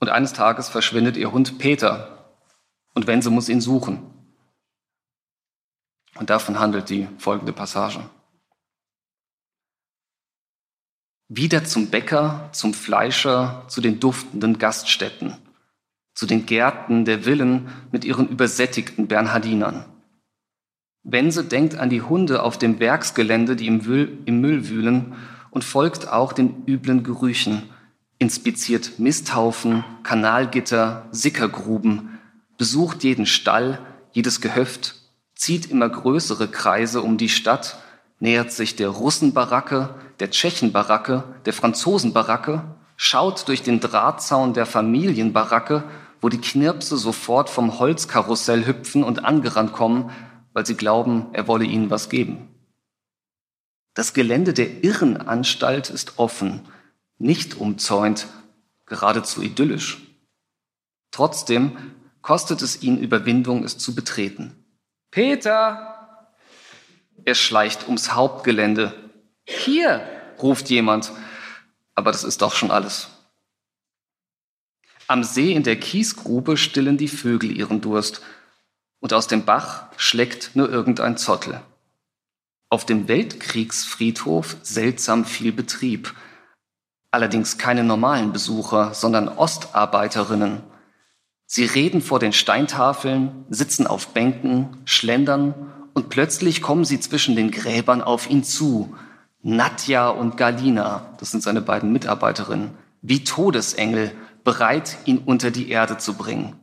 Und 0.00 0.08
eines 0.08 0.32
Tages 0.32 0.68
verschwindet 0.68 1.16
ihr 1.16 1.32
Hund 1.32 1.58
Peter. 1.58 2.34
Und 2.94 3.06
Wense 3.06 3.30
muss 3.30 3.48
ihn 3.48 3.60
suchen. 3.60 4.02
Und 6.16 6.30
davon 6.30 6.58
handelt 6.58 6.88
die 6.90 7.08
folgende 7.18 7.52
Passage. 7.52 8.00
Wieder 11.34 11.64
zum 11.64 11.86
Bäcker, 11.86 12.50
zum 12.52 12.74
Fleischer, 12.74 13.64
zu 13.68 13.80
den 13.80 14.00
duftenden 14.00 14.58
Gaststätten, 14.58 15.36
zu 16.14 16.26
den 16.26 16.44
Gärten 16.44 17.06
der 17.06 17.20
Villen 17.20 17.68
mit 17.90 18.04
ihren 18.04 18.28
übersättigten 18.28 19.06
Bernhardinern. 19.06 19.86
Wense 21.04 21.44
denkt 21.44 21.76
an 21.76 21.88
die 21.88 22.02
Hunde 22.02 22.42
auf 22.42 22.58
dem 22.58 22.80
Werksgelände, 22.80 23.56
die 23.56 23.66
im, 23.66 23.78
Müll, 23.78 24.18
im 24.26 24.40
Müll 24.40 24.68
wühlen 24.68 25.14
und 25.50 25.64
folgt 25.64 26.06
auch 26.06 26.34
den 26.34 26.64
üblen 26.66 27.02
Gerüchen, 27.02 27.62
inspiziert 28.18 28.98
Misthaufen, 28.98 29.84
Kanalgitter, 30.02 31.08
Sickergruben, 31.12 32.18
besucht 32.58 33.04
jeden 33.04 33.26
Stall, 33.26 33.80
jedes 34.12 34.42
Gehöft, 34.42 34.96
zieht 35.34 35.70
immer 35.70 35.88
größere 35.88 36.48
Kreise 36.48 37.00
um 37.00 37.16
die 37.16 37.30
Stadt, 37.30 37.82
nähert 38.22 38.52
sich 38.52 38.76
der 38.76 38.88
Russenbaracke, 38.88 39.96
der 40.20 40.30
Tschechenbaracke, 40.30 41.24
der 41.44 41.52
Franzosenbaracke, 41.52 42.62
schaut 42.96 43.48
durch 43.48 43.64
den 43.64 43.80
Drahtzaun 43.80 44.54
der 44.54 44.64
Familienbaracke, 44.64 45.82
wo 46.20 46.28
die 46.28 46.40
Knirpse 46.40 46.96
sofort 46.96 47.50
vom 47.50 47.80
Holzkarussell 47.80 48.64
hüpfen 48.64 49.02
und 49.02 49.24
angerannt 49.24 49.72
kommen, 49.72 50.12
weil 50.52 50.64
sie 50.64 50.76
glauben, 50.76 51.26
er 51.32 51.48
wolle 51.48 51.64
ihnen 51.64 51.90
was 51.90 52.10
geben. 52.10 52.48
Das 53.94 54.14
Gelände 54.14 54.54
der 54.54 54.84
Irrenanstalt 54.84 55.90
ist 55.90 56.20
offen, 56.20 56.60
nicht 57.18 57.56
umzäunt, 57.56 58.28
geradezu 58.86 59.42
idyllisch. 59.42 60.00
Trotzdem 61.10 61.76
kostet 62.22 62.62
es 62.62 62.84
ihn 62.84 62.98
Überwindung, 62.98 63.64
es 63.64 63.78
zu 63.78 63.96
betreten. 63.96 64.64
Peter! 65.10 65.91
Er 67.24 67.34
schleicht 67.34 67.86
ums 67.86 68.14
Hauptgelände. 68.14 68.94
Hier, 69.44 70.06
ruft 70.40 70.70
jemand. 70.70 71.12
Aber 71.94 72.10
das 72.10 72.24
ist 72.24 72.42
doch 72.42 72.54
schon 72.54 72.70
alles. 72.70 73.08
Am 75.06 75.24
See 75.24 75.52
in 75.52 75.62
der 75.62 75.76
Kiesgrube 75.76 76.56
stillen 76.56 76.96
die 76.96 77.08
Vögel 77.08 77.56
ihren 77.56 77.80
Durst. 77.80 78.22
Und 79.00 79.12
aus 79.12 79.26
dem 79.26 79.44
Bach 79.44 79.86
schlägt 79.96 80.54
nur 80.54 80.70
irgendein 80.70 81.16
Zottel. 81.16 81.60
Auf 82.68 82.86
dem 82.86 83.08
Weltkriegsfriedhof 83.08 84.56
seltsam 84.62 85.24
viel 85.24 85.52
Betrieb. 85.52 86.14
Allerdings 87.10 87.58
keine 87.58 87.84
normalen 87.84 88.32
Besucher, 88.32 88.94
sondern 88.94 89.28
Ostarbeiterinnen. 89.28 90.62
Sie 91.44 91.66
reden 91.66 92.00
vor 92.00 92.18
den 92.18 92.32
Steintafeln, 92.32 93.44
sitzen 93.50 93.86
auf 93.86 94.08
Bänken, 94.14 94.78
schlendern 94.86 95.70
und 95.94 96.08
plötzlich 96.08 96.62
kommen 96.62 96.84
sie 96.84 97.00
zwischen 97.00 97.36
den 97.36 97.50
Gräbern 97.50 98.02
auf 98.02 98.28
ihn 98.28 98.44
zu. 98.44 98.96
Nadja 99.42 100.08
und 100.08 100.36
Galina, 100.36 101.14
das 101.18 101.30
sind 101.30 101.42
seine 101.42 101.60
beiden 101.60 101.92
Mitarbeiterinnen, 101.92 102.70
wie 103.02 103.24
Todesengel, 103.24 104.12
bereit, 104.44 104.98
ihn 105.04 105.18
unter 105.18 105.50
die 105.50 105.68
Erde 105.68 105.98
zu 105.98 106.14
bringen. 106.14 106.56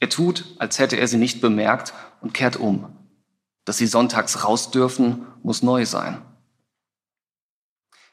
Er 0.00 0.08
tut, 0.08 0.54
als 0.58 0.78
hätte 0.78 0.96
er 0.96 1.08
sie 1.08 1.16
nicht 1.16 1.40
bemerkt 1.40 1.94
und 2.20 2.34
kehrt 2.34 2.56
um. 2.56 2.94
Dass 3.64 3.78
sie 3.78 3.86
sonntags 3.86 4.44
raus 4.44 4.70
dürfen, 4.70 5.26
muss 5.42 5.62
neu 5.62 5.86
sein. 5.86 6.20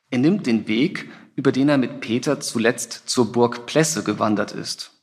Er 0.09 0.19
nimmt 0.19 0.45
den 0.45 0.67
Weg, 0.67 1.09
über 1.35 1.51
den 1.51 1.69
er 1.69 1.77
mit 1.77 2.01
Peter 2.01 2.39
zuletzt 2.39 3.09
zur 3.09 3.31
Burg 3.31 3.65
Plesse 3.65 4.03
gewandert 4.03 4.51
ist. 4.51 5.00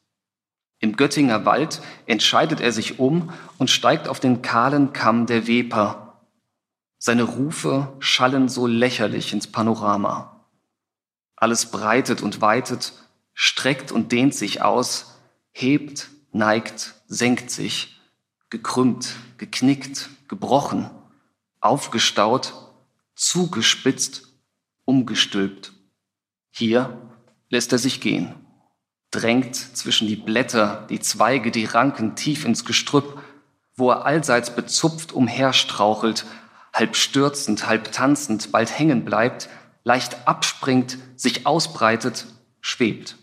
Im 0.81 0.97
Göttinger 0.97 1.45
Wald 1.45 1.81
entscheidet 2.07 2.61
er 2.61 2.73
sich 2.73 2.99
um 2.99 3.33
und 3.59 3.69
steigt 3.69 4.09
auf 4.09 4.21
den 4.21 4.43
kahlen 4.43 4.93
Kamm 4.93 5.27
der 5.27 5.47
Weper. 5.47 6.23
Seine 6.99 7.25
Rufe 7.25 7.97
schallen 7.99 8.49
so 8.49 8.67
lächerlich 8.67 9.33
ins 9.33 9.49
Panorama. 9.49 10.47
Alles 11.35 11.71
breitet 11.71 12.23
und 12.23 12.41
weitet, 12.41 12.93
streckt 13.35 13.93
und 13.93 14.13
dehnt 14.13 14.35
sich 14.35 14.63
aus, 14.63 15.19
hebt, 15.53 16.11
neigt, 16.33 16.95
senkt 17.07 17.51
sich, 17.51 18.01
gekrümmt, 18.51 19.15
geknickt, 19.37 20.11
gebrochen, 20.29 20.91
aufgestaut, 21.61 22.55
zugespitzt, 23.15 24.29
umgestülpt. 24.85 25.73
Hier 26.51 26.99
lässt 27.49 27.73
er 27.73 27.79
sich 27.79 28.01
gehen 28.01 28.35
drängt 29.11 29.57
zwischen 29.57 30.07
die 30.07 30.17
Blätter, 30.17 30.87
die 30.91 31.01
Zweige, 31.01 31.51
die 31.51 31.65
Ranken 31.65 32.15
tief 32.15 32.45
ins 32.45 32.65
Gestrüpp, 32.65 33.19
wo 33.77 33.91
er 33.91 34.05
allseits 34.05 34.55
bezupft 34.55 35.13
umherstrauchelt, 35.13 36.27
halb 36.75 36.97
stürzend, 36.97 37.67
halb 37.67 37.93
tanzend, 37.93 38.53
bald 38.53 38.77
hängen 38.79 39.05
bleibt, 39.05 39.49
leicht 39.85 40.29
abspringt, 40.29 40.99
sich 41.17 41.47
ausbreitet, 41.47 42.27
schwebt. 42.61 43.17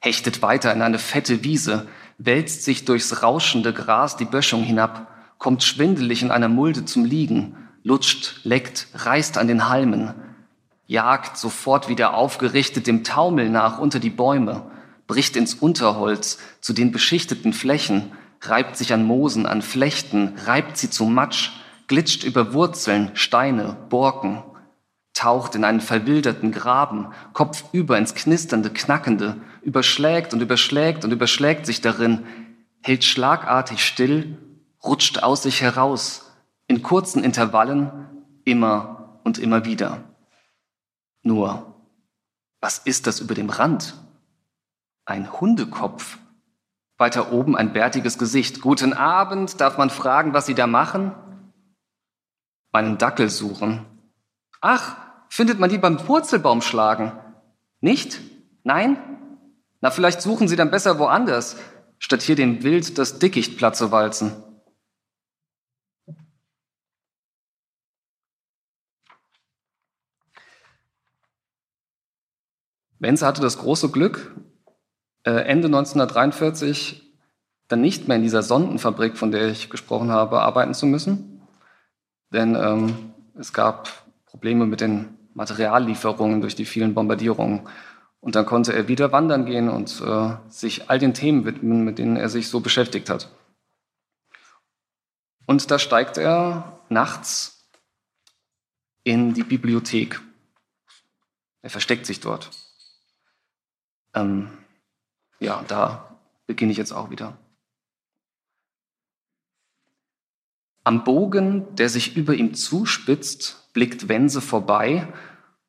Hechtet 0.00 0.42
weiter 0.42 0.72
in 0.72 0.82
eine 0.82 0.98
fette 0.98 1.44
Wiese, 1.44 1.88
wälzt 2.18 2.62
sich 2.62 2.84
durchs 2.84 3.22
rauschende 3.22 3.72
Gras 3.72 4.16
die 4.16 4.24
Böschung 4.24 4.62
hinab, 4.62 5.12
kommt 5.38 5.62
schwindelig 5.62 6.22
in 6.22 6.30
einer 6.30 6.48
Mulde 6.48 6.84
zum 6.84 7.04
Liegen, 7.04 7.56
lutscht, 7.82 8.40
leckt, 8.44 8.88
reißt 8.94 9.36
an 9.36 9.48
den 9.48 9.68
Halmen, 9.68 10.14
jagt 10.86 11.36
sofort 11.36 11.88
wieder 11.88 12.14
aufgerichtet 12.14 12.86
dem 12.86 13.04
Taumel 13.04 13.48
nach 13.50 13.78
unter 13.78 13.98
die 13.98 14.10
Bäume, 14.10 14.70
bricht 15.06 15.36
ins 15.36 15.54
Unterholz 15.54 16.38
zu 16.60 16.72
den 16.72 16.92
beschichteten 16.92 17.52
Flächen, 17.52 18.12
reibt 18.42 18.76
sich 18.76 18.92
an 18.92 19.04
Moosen, 19.04 19.46
an 19.46 19.62
Flechten, 19.62 20.34
reibt 20.44 20.76
sie 20.76 20.90
zu 20.90 21.04
Matsch, 21.04 21.50
glitscht 21.88 22.24
über 22.24 22.52
Wurzeln, 22.52 23.10
Steine, 23.14 23.76
Borken, 23.88 24.42
taucht 25.14 25.54
in 25.54 25.64
einen 25.64 25.80
verwilderten 25.80 26.52
Graben, 26.52 27.08
kopfüber 27.32 27.96
ins 27.98 28.14
knisternde, 28.14 28.70
knackende, 28.70 29.36
überschlägt 29.62 30.34
und 30.34 30.40
überschlägt 30.40 31.04
und 31.04 31.12
überschlägt 31.12 31.66
sich 31.66 31.80
darin, 31.80 32.26
hält 32.82 33.04
schlagartig 33.04 33.84
still, 33.84 34.36
rutscht 34.84 35.22
aus 35.22 35.42
sich 35.42 35.62
heraus, 35.62 36.32
in 36.68 36.82
kurzen 36.82 37.24
Intervallen, 37.24 37.90
immer 38.44 39.20
und 39.24 39.38
immer 39.38 39.64
wieder. 39.64 40.04
Nur, 41.26 41.74
was 42.60 42.78
ist 42.78 43.08
das 43.08 43.18
über 43.18 43.34
dem 43.34 43.50
Rand? 43.50 43.94
Ein 45.06 45.40
Hundekopf. 45.40 46.18
Weiter 46.98 47.32
oben 47.32 47.56
ein 47.56 47.72
bärtiges 47.72 48.16
Gesicht. 48.16 48.60
Guten 48.60 48.92
Abend, 48.92 49.60
darf 49.60 49.76
man 49.76 49.90
fragen, 49.90 50.34
was 50.34 50.46
Sie 50.46 50.54
da 50.54 50.68
machen? 50.68 51.16
Meinen 52.70 52.96
Dackel 52.96 53.28
suchen. 53.28 53.84
Ach, 54.60 54.98
findet 55.28 55.58
man 55.58 55.68
die 55.68 55.78
beim 55.78 55.96
Purzelbaum 55.96 56.62
schlagen? 56.62 57.10
Nicht? 57.80 58.20
Nein? 58.62 58.96
Na, 59.80 59.90
vielleicht 59.90 60.22
suchen 60.22 60.46
Sie 60.46 60.54
dann 60.54 60.70
besser 60.70 61.00
woanders, 61.00 61.56
statt 61.98 62.22
hier 62.22 62.36
dem 62.36 62.62
Wild 62.62 62.98
das 62.98 63.18
Dickicht 63.18 63.58
platt 63.58 63.74
zu 63.74 63.90
walzen. 63.90 64.32
Wenzel 72.98 73.28
hatte 73.28 73.42
das 73.42 73.58
große 73.58 73.90
Glück, 73.90 74.34
äh, 75.24 75.30
Ende 75.30 75.66
1943 75.66 77.02
dann 77.68 77.80
nicht 77.80 78.06
mehr 78.06 78.16
in 78.16 78.22
dieser 78.22 78.42
Sondenfabrik, 78.42 79.16
von 79.16 79.32
der 79.32 79.48
ich 79.48 79.70
gesprochen 79.70 80.10
habe, 80.10 80.40
arbeiten 80.40 80.72
zu 80.72 80.86
müssen. 80.86 81.42
Denn 82.32 82.54
ähm, 82.54 83.12
es 83.38 83.52
gab 83.52 83.90
Probleme 84.26 84.66
mit 84.66 84.80
den 84.80 85.16
Materiallieferungen 85.34 86.40
durch 86.40 86.54
die 86.54 86.64
vielen 86.64 86.94
Bombardierungen. 86.94 87.68
Und 88.20 88.34
dann 88.34 88.46
konnte 88.46 88.72
er 88.72 88.88
wieder 88.88 89.12
wandern 89.12 89.46
gehen 89.46 89.68
und 89.68 90.00
äh, 90.00 90.36
sich 90.48 90.88
all 90.90 90.98
den 90.98 91.14
Themen 91.14 91.44
widmen, 91.44 91.84
mit 91.84 91.98
denen 91.98 92.16
er 92.16 92.28
sich 92.28 92.48
so 92.48 92.60
beschäftigt 92.60 93.10
hat. 93.10 93.30
Und 95.46 95.70
da 95.70 95.78
steigt 95.78 96.18
er 96.18 96.80
nachts 96.88 97.68
in 99.04 99.34
die 99.34 99.44
Bibliothek. 99.44 100.20
Er 101.62 101.70
versteckt 101.70 102.06
sich 102.06 102.20
dort. 102.20 102.50
Ähm, 104.16 104.48
ja, 105.38 105.62
da 105.68 106.18
beginne 106.46 106.72
ich 106.72 106.78
jetzt 106.78 106.92
auch 106.92 107.10
wieder. 107.10 107.38
Am 110.82 111.04
Bogen, 111.04 111.74
der 111.76 111.88
sich 111.88 112.16
über 112.16 112.34
ihm 112.34 112.54
zuspitzt, 112.54 113.72
blickt 113.72 114.08
Wense 114.08 114.40
vorbei 114.40 115.06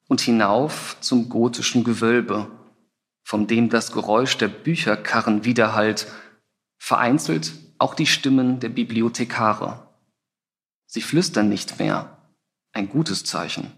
und 0.07 0.21
hinauf 0.21 0.97
zum 1.01 1.27
gotischen 1.27 1.83
Gewölbe, 1.83 2.49
von 3.23 3.47
dem 3.47 3.69
das 3.69 3.91
Geräusch 3.91 4.37
der 4.37 4.47
Bücherkarren 4.47 5.43
widerhallt, 5.43 6.07
vereinzelt 6.77 7.53
auch 7.79 7.95
die 7.95 8.05
Stimmen 8.05 8.59
der 8.59 8.69
Bibliothekare. 8.69 9.89
Sie 10.85 11.01
flüstern 11.01 11.49
nicht 11.49 11.79
mehr, 11.79 12.17
ein 12.71 12.87
gutes 12.87 13.25
Zeichen. 13.25 13.73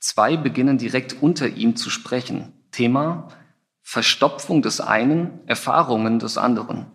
Zwei 0.00 0.36
beginnen 0.36 0.76
direkt 0.76 1.22
unter 1.22 1.48
ihm 1.48 1.76
zu 1.76 1.88
sprechen. 1.88 2.52
Thema 2.70 3.28
Verstopfung 3.88 4.62
des 4.62 4.80
einen, 4.80 5.46
Erfahrungen 5.46 6.18
des 6.18 6.38
anderen. 6.38 6.86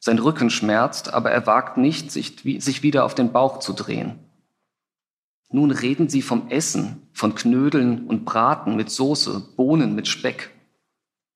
Sein 0.00 0.18
Rücken 0.18 0.50
schmerzt, 0.50 1.14
aber 1.14 1.30
er 1.30 1.46
wagt 1.46 1.76
nicht, 1.76 2.10
sich, 2.10 2.42
sich 2.58 2.82
wieder 2.82 3.04
auf 3.04 3.14
den 3.14 3.30
Bauch 3.30 3.60
zu 3.60 3.72
drehen. 3.72 4.18
Nun 5.50 5.70
reden 5.70 6.08
sie 6.08 6.20
vom 6.20 6.48
Essen, 6.50 7.08
von 7.12 7.36
Knödeln 7.36 8.08
und 8.08 8.24
Braten 8.24 8.74
mit 8.74 8.90
Soße, 8.90 9.54
Bohnen 9.56 9.94
mit 9.94 10.08
Speck. 10.08 10.50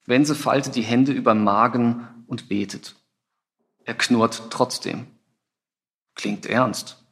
Wense 0.07 0.35
faltet 0.35 0.75
die 0.75 0.83
Hände 0.83 1.13
über 1.13 1.35
Magen 1.35 2.09
und 2.27 2.49
betet. 2.49 2.97
Er 3.85 3.95
knurrt 3.95 4.51
trotzdem. 4.51 5.07
Klingt 6.17 6.47
ernst. 6.47 7.07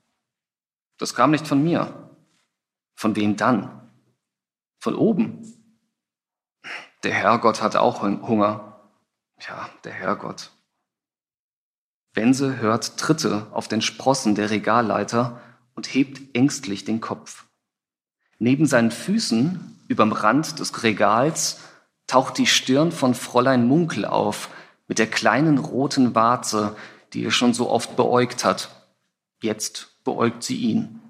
Das 0.99 1.15
kam 1.15 1.31
nicht 1.31 1.47
von 1.47 1.63
mir. 1.63 2.11
Von 2.97 3.15
wem 3.15 3.37
dann? 3.37 3.89
Von 4.81 4.97
oben. 4.97 5.56
Der 7.07 7.15
Herrgott 7.15 7.63
hatte 7.63 7.83
auch 7.83 8.03
Hunger. 8.03 8.81
Ja, 9.39 9.71
der 9.85 9.93
Herrgott. 9.93 10.51
Wense 12.15 12.57
hört 12.57 12.99
Tritte 12.99 13.47
auf 13.53 13.69
den 13.69 13.81
Sprossen 13.81 14.35
der 14.35 14.51
Regalleiter 14.51 15.41
und 15.77 15.87
hebt 15.95 16.35
ängstlich 16.35 16.85
den 16.85 17.01
Kopf. 17.01 17.45
Neben 18.41 18.67
seinen 18.67 18.91
Füßen, 18.91 19.85
überm 19.87 20.11
Rand 20.11 20.59
des 20.59 20.83
Regals, 20.83 21.61
taucht 22.09 22.39
die 22.39 22.47
Stirn 22.49 22.91
von 22.91 23.15
Fräulein 23.15 23.69
Munkel 23.69 24.05
auf, 24.05 24.49
mit 24.89 24.99
der 24.99 25.07
kleinen 25.07 25.59
roten 25.59 26.17
Warze, 26.17 26.75
die 27.13 27.25
er 27.25 27.31
schon 27.31 27.55
so 27.55 27.71
oft 27.71 27.95
beäugt 27.95 28.45
hat. 28.45 28.69
Jetzt 29.41 30.03
beäugt 30.03 30.43
sie 30.43 30.57
ihn. 30.57 31.01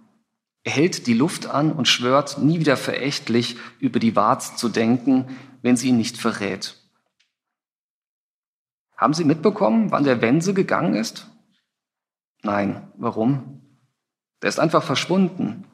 Er 0.62 0.72
hält 0.72 1.06
die 1.06 1.14
Luft 1.14 1.46
an 1.46 1.72
und 1.72 1.88
schwört, 1.88 2.36
nie 2.36 2.60
wieder 2.60 2.76
verächtlich 2.76 3.56
über 3.78 3.98
die 3.98 4.14
Warze 4.14 4.56
zu 4.56 4.68
denken, 4.68 5.34
wenn 5.66 5.76
sie 5.76 5.88
ihn 5.88 5.96
nicht 5.96 6.16
verrät. 6.16 6.76
Haben 8.96 9.14
Sie 9.14 9.24
mitbekommen, 9.24 9.90
wann 9.90 10.04
der 10.04 10.22
Wense 10.22 10.54
gegangen 10.54 10.94
ist? 10.94 11.26
Nein, 12.42 12.92
warum? 12.96 13.62
Der 14.42 14.48
ist 14.48 14.60
einfach 14.60 14.84
verschwunden, 14.84 15.64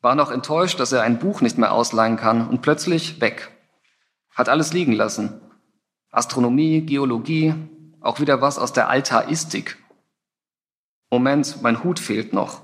war 0.00 0.14
noch 0.14 0.30
enttäuscht, 0.30 0.78
dass 0.78 0.92
er 0.92 1.02
ein 1.02 1.18
Buch 1.18 1.40
nicht 1.40 1.58
mehr 1.58 1.72
ausleihen 1.72 2.16
kann 2.16 2.46
und 2.46 2.62
plötzlich 2.62 3.20
weg. 3.20 3.50
Hat 4.30 4.48
alles 4.48 4.72
liegen 4.72 4.92
lassen. 4.92 5.40
Astronomie, 6.12 6.82
Geologie, 6.82 7.54
auch 8.00 8.20
wieder 8.20 8.40
was 8.40 8.56
aus 8.56 8.72
der 8.72 8.88
Altaistik. 8.88 9.82
Moment, 11.10 11.60
mein 11.60 11.82
Hut 11.82 11.98
fehlt 11.98 12.32
noch. 12.32 12.62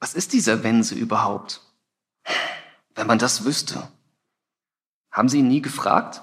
Was 0.00 0.12
ist 0.12 0.34
dieser 0.34 0.62
Wense 0.64 0.94
überhaupt? 0.96 1.62
Wenn 2.94 3.06
man 3.06 3.18
das 3.18 3.46
wüsste. 3.46 3.88
Haben 5.10 5.28
Sie 5.28 5.38
ihn 5.40 5.48
nie 5.48 5.62
gefragt? 5.62 6.22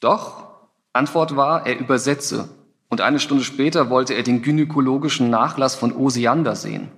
Doch. 0.00 0.48
Antwort 0.92 1.36
war, 1.36 1.66
er 1.66 1.78
übersetze. 1.78 2.48
Und 2.88 3.00
eine 3.00 3.20
Stunde 3.20 3.44
später 3.44 3.90
wollte 3.90 4.14
er 4.14 4.22
den 4.22 4.42
gynäkologischen 4.42 5.28
Nachlass 5.30 5.74
von 5.74 5.94
Osiander 5.94 6.56
sehen. 6.56 6.90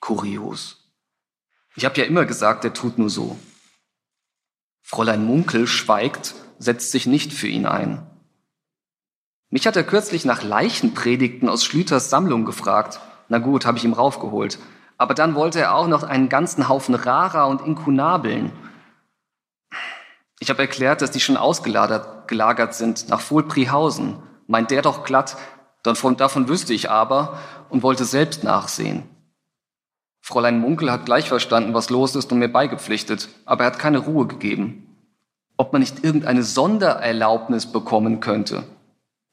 Kurios. 0.00 0.92
Ich 1.74 1.84
habe 1.84 1.98
ja 1.98 2.04
immer 2.04 2.24
gesagt, 2.24 2.64
er 2.64 2.74
tut 2.74 2.98
nur 2.98 3.10
so. 3.10 3.38
Fräulein 4.82 5.24
Munkel 5.24 5.66
schweigt, 5.66 6.34
setzt 6.58 6.92
sich 6.92 7.06
nicht 7.06 7.32
für 7.32 7.48
ihn 7.48 7.66
ein. 7.66 8.06
Mich 9.50 9.66
hat 9.66 9.76
er 9.76 9.84
kürzlich 9.84 10.24
nach 10.24 10.42
Leichenpredigten 10.42 11.48
aus 11.48 11.64
Schlüters 11.64 12.10
Sammlung 12.10 12.44
gefragt. 12.44 13.00
Na 13.28 13.38
gut, 13.38 13.64
habe 13.64 13.78
ich 13.78 13.84
ihm 13.84 13.92
raufgeholt. 13.94 14.58
Aber 14.98 15.14
dann 15.14 15.34
wollte 15.34 15.60
er 15.60 15.74
auch 15.74 15.88
noch 15.88 16.02
einen 16.02 16.28
ganzen 16.28 16.68
Haufen 16.68 16.94
Rara 16.94 17.44
und 17.44 17.62
Inkunabeln. 17.62 18.52
Ich 20.38 20.50
habe 20.50 20.62
erklärt, 20.62 21.02
dass 21.02 21.10
die 21.10 21.20
schon 21.20 21.36
ausgelagert 21.36 22.28
gelagert 22.28 22.74
sind 22.74 23.08
nach 23.08 23.20
Vohlprihausen. 23.20 24.16
Meint 24.46 24.70
der 24.70 24.82
doch 24.82 25.04
glatt, 25.04 25.36
davon, 25.82 26.16
davon 26.16 26.48
wüsste 26.48 26.74
ich 26.74 26.90
aber 26.90 27.38
und 27.68 27.82
wollte 27.82 28.04
selbst 28.04 28.44
nachsehen. 28.44 29.04
Fräulein 30.20 30.58
Munkel 30.58 30.90
hat 30.90 31.06
gleich 31.06 31.28
verstanden, 31.28 31.72
was 31.72 31.90
los 31.90 32.16
ist 32.16 32.32
und 32.32 32.38
mir 32.38 32.48
beigepflichtet, 32.48 33.28
aber 33.44 33.64
er 33.64 33.68
hat 33.68 33.78
keine 33.78 33.98
Ruhe 33.98 34.26
gegeben. 34.26 34.82
Ob 35.56 35.72
man 35.72 35.80
nicht 35.80 36.04
irgendeine 36.04 36.42
Sondererlaubnis 36.42 37.66
bekommen 37.66 38.20
könnte. 38.20 38.64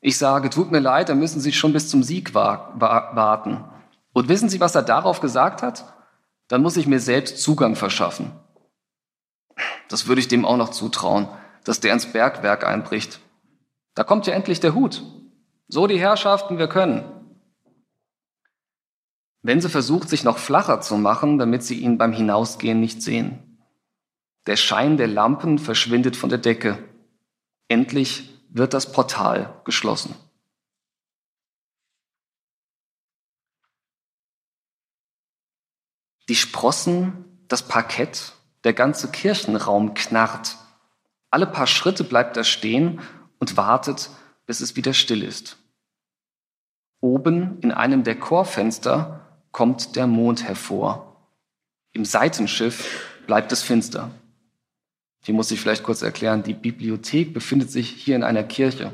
Ich 0.01 0.17
sage, 0.17 0.49
tut 0.49 0.71
mir 0.71 0.79
leid, 0.79 1.09
da 1.09 1.15
müssen 1.15 1.41
Sie 1.41 1.51
schon 1.51 1.73
bis 1.73 1.89
zum 1.89 2.03
Sieg 2.03 2.33
warten. 2.35 3.63
Und 4.13 4.29
wissen 4.29 4.49
Sie, 4.49 4.59
was 4.59 4.75
er 4.75 4.83
darauf 4.83 5.19
gesagt 5.19 5.63
hat? 5.63 5.85
Dann 6.47 6.61
muss 6.61 6.77
ich 6.77 6.87
mir 6.87 6.99
selbst 6.99 7.41
Zugang 7.41 7.75
verschaffen. 7.75 8.31
Das 9.89 10.07
würde 10.07 10.21
ich 10.21 10.27
dem 10.27 10.45
auch 10.45 10.57
noch 10.57 10.69
zutrauen, 10.69 11.27
dass 11.63 11.79
der 11.79 11.93
ins 11.93 12.11
Bergwerk 12.11 12.65
einbricht. 12.65 13.19
Da 13.95 14.03
kommt 14.03 14.27
ja 14.27 14.33
endlich 14.33 14.59
der 14.59 14.73
Hut. 14.73 15.03
So 15.67 15.87
die 15.87 15.99
Herrschaften, 15.99 16.57
wir 16.57 16.67
können. 16.67 17.03
Wense 19.41 19.69
versucht, 19.69 20.09
sich 20.09 20.23
noch 20.23 20.37
flacher 20.37 20.81
zu 20.81 20.97
machen, 20.97 21.37
damit 21.37 21.63
sie 21.63 21.75
ihn 21.75 21.97
beim 21.97 22.13
Hinausgehen 22.13 22.79
nicht 22.79 23.01
sehen. 23.01 23.59
Der 24.47 24.55
Schein 24.55 24.97
der 24.97 25.07
Lampen 25.07 25.59
verschwindet 25.59 26.15
von 26.15 26.29
der 26.29 26.39
Decke. 26.39 26.77
Endlich 27.67 28.29
wird 28.49 28.73
das 28.73 28.91
Portal 28.91 29.61
geschlossen. 29.65 30.15
Die 36.29 36.35
Sprossen, 36.35 37.45
das 37.47 37.67
Parkett, 37.67 38.33
der 38.63 38.73
ganze 38.73 39.09
Kirchenraum 39.09 39.93
knarrt. 39.93 40.57
Alle 41.29 41.47
paar 41.47 41.67
Schritte 41.67 42.03
bleibt 42.03 42.37
er 42.37 42.43
stehen 42.43 43.01
und 43.39 43.57
wartet, 43.57 44.09
bis 44.45 44.61
es 44.61 44.75
wieder 44.75 44.93
still 44.93 45.23
ist. 45.23 45.57
Oben 47.01 47.59
in 47.61 47.71
einem 47.71 48.03
der 48.03 48.19
Chorfenster 48.19 49.41
kommt 49.51 49.95
der 49.95 50.07
Mond 50.07 50.43
hervor. 50.43 51.17
Im 51.91 52.05
Seitenschiff 52.05 53.09
bleibt 53.27 53.51
es 53.51 53.61
finster. 53.61 54.09
Hier 55.23 55.33
muss 55.33 55.51
ich 55.51 55.59
vielleicht 55.59 55.83
kurz 55.83 56.01
erklären, 56.01 56.43
die 56.43 56.53
Bibliothek 56.53 57.33
befindet 57.33 57.71
sich 57.71 57.89
hier 57.89 58.15
in 58.15 58.23
einer 58.23 58.43
Kirche. 58.43 58.93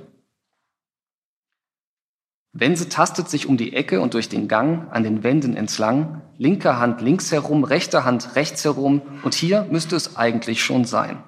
Wense 2.51 2.89
tastet 2.89 3.29
sich 3.29 3.45
um 3.45 3.57
die 3.57 3.73
Ecke 3.73 4.01
und 4.01 4.15
durch 4.15 4.27
den 4.27 4.47
Gang 4.47 4.91
an 4.91 5.03
den 5.03 5.23
Wänden 5.23 5.55
entlang, 5.55 6.21
linker 6.37 6.79
Hand 6.79 7.01
links 7.01 7.31
herum, 7.31 7.63
rechter 7.63 8.05
Hand 8.05 8.35
rechts 8.35 8.65
herum 8.65 9.01
und 9.23 9.35
hier 9.35 9.67
müsste 9.69 9.95
es 9.95 10.17
eigentlich 10.17 10.63
schon 10.63 10.85
sein. 10.85 11.23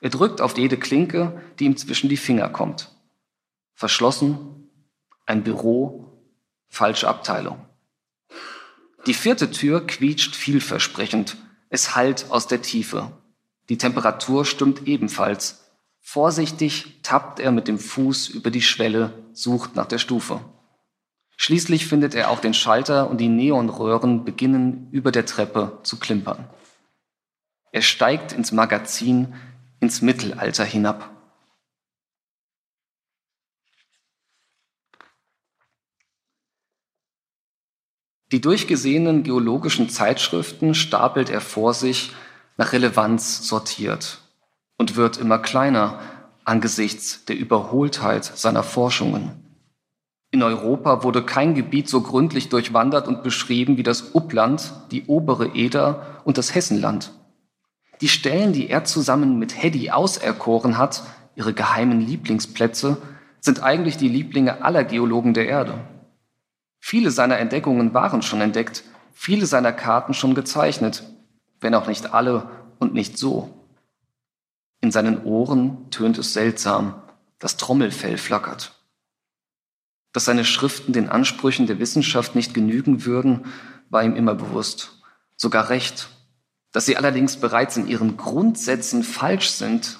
Er 0.00 0.10
drückt 0.10 0.40
auf 0.40 0.56
jede 0.56 0.78
Klinke, 0.78 1.40
die 1.58 1.64
ihm 1.64 1.76
zwischen 1.76 2.08
die 2.08 2.16
Finger 2.16 2.48
kommt. 2.48 2.94
Verschlossen, 3.74 4.70
ein 5.26 5.42
Büro, 5.42 6.22
falsche 6.68 7.08
Abteilung. 7.08 7.58
Die 9.06 9.14
vierte 9.14 9.50
Tür 9.50 9.86
quietscht 9.86 10.34
vielversprechend. 10.34 11.36
Es 11.68 11.94
hallt 11.94 12.26
aus 12.30 12.46
der 12.46 12.62
Tiefe. 12.62 13.12
Die 13.68 13.78
Temperatur 13.78 14.44
stimmt 14.44 14.86
ebenfalls. 14.86 15.70
Vorsichtig 16.00 17.00
tappt 17.02 17.38
er 17.38 17.50
mit 17.50 17.68
dem 17.68 17.78
Fuß 17.78 18.28
über 18.28 18.50
die 18.50 18.62
Schwelle, 18.62 19.24
sucht 19.32 19.74
nach 19.74 19.86
der 19.86 19.98
Stufe. 19.98 20.40
Schließlich 21.44 21.86
findet 21.86 22.14
er 22.14 22.30
auch 22.30 22.40
den 22.40 22.54
Schalter 22.54 23.10
und 23.10 23.18
die 23.18 23.28
Neonröhren 23.28 24.24
beginnen 24.24 24.88
über 24.92 25.12
der 25.12 25.26
Treppe 25.26 25.78
zu 25.82 25.98
klimpern. 25.98 26.48
Er 27.70 27.82
steigt 27.82 28.32
ins 28.32 28.50
Magazin, 28.50 29.34
ins 29.78 30.00
Mittelalter 30.00 30.64
hinab. 30.64 31.10
Die 38.32 38.40
durchgesehenen 38.40 39.22
geologischen 39.22 39.90
Zeitschriften 39.90 40.74
stapelt 40.74 41.28
er 41.28 41.42
vor 41.42 41.74
sich, 41.74 42.12
nach 42.56 42.72
Relevanz 42.72 43.46
sortiert 43.46 44.22
und 44.78 44.96
wird 44.96 45.18
immer 45.18 45.40
kleiner 45.40 46.00
angesichts 46.44 47.26
der 47.26 47.36
Überholtheit 47.36 48.24
seiner 48.24 48.62
Forschungen. 48.62 49.43
In 50.34 50.42
Europa 50.42 51.04
wurde 51.04 51.24
kein 51.24 51.54
Gebiet 51.54 51.88
so 51.88 52.00
gründlich 52.00 52.48
durchwandert 52.48 53.06
und 53.06 53.22
beschrieben 53.22 53.76
wie 53.76 53.84
das 53.84 54.16
Uppland, 54.16 54.72
die 54.90 55.04
obere 55.06 55.54
Eder 55.54 56.20
und 56.24 56.38
das 56.38 56.56
Hessenland. 56.56 57.12
Die 58.00 58.08
Stellen, 58.08 58.52
die 58.52 58.68
er 58.68 58.82
zusammen 58.82 59.38
mit 59.38 59.62
Heddy 59.62 59.92
auserkoren 59.92 60.76
hat, 60.76 61.04
ihre 61.36 61.54
geheimen 61.54 62.00
Lieblingsplätze, 62.00 62.96
sind 63.38 63.62
eigentlich 63.62 63.96
die 63.96 64.08
Lieblinge 64.08 64.64
aller 64.64 64.82
Geologen 64.82 65.34
der 65.34 65.46
Erde. 65.46 65.78
Viele 66.80 67.12
seiner 67.12 67.38
Entdeckungen 67.38 67.94
waren 67.94 68.20
schon 68.20 68.40
entdeckt, 68.40 68.82
viele 69.12 69.46
seiner 69.46 69.72
Karten 69.72 70.14
schon 70.14 70.34
gezeichnet, 70.34 71.04
wenn 71.60 71.76
auch 71.76 71.86
nicht 71.86 72.12
alle 72.12 72.50
und 72.80 72.92
nicht 72.92 73.18
so. 73.18 73.50
In 74.80 74.90
seinen 74.90 75.22
Ohren 75.22 75.92
tönt 75.92 76.18
es 76.18 76.32
seltsam, 76.32 76.94
das 77.38 77.56
Trommelfell 77.56 78.18
flackert. 78.18 78.83
Dass 80.14 80.26
seine 80.26 80.44
Schriften 80.44 80.92
den 80.92 81.08
Ansprüchen 81.08 81.66
der 81.66 81.80
Wissenschaft 81.80 82.36
nicht 82.36 82.54
genügen 82.54 83.04
würden, 83.04 83.46
war 83.90 84.04
ihm 84.04 84.14
immer 84.14 84.36
bewusst, 84.36 85.02
sogar 85.36 85.68
recht. 85.70 86.08
Dass 86.70 86.86
sie 86.86 86.96
allerdings 86.96 87.36
bereits 87.36 87.76
in 87.76 87.88
ihren 87.88 88.16
Grundsätzen 88.16 89.02
falsch 89.02 89.50
sind. 89.50 89.98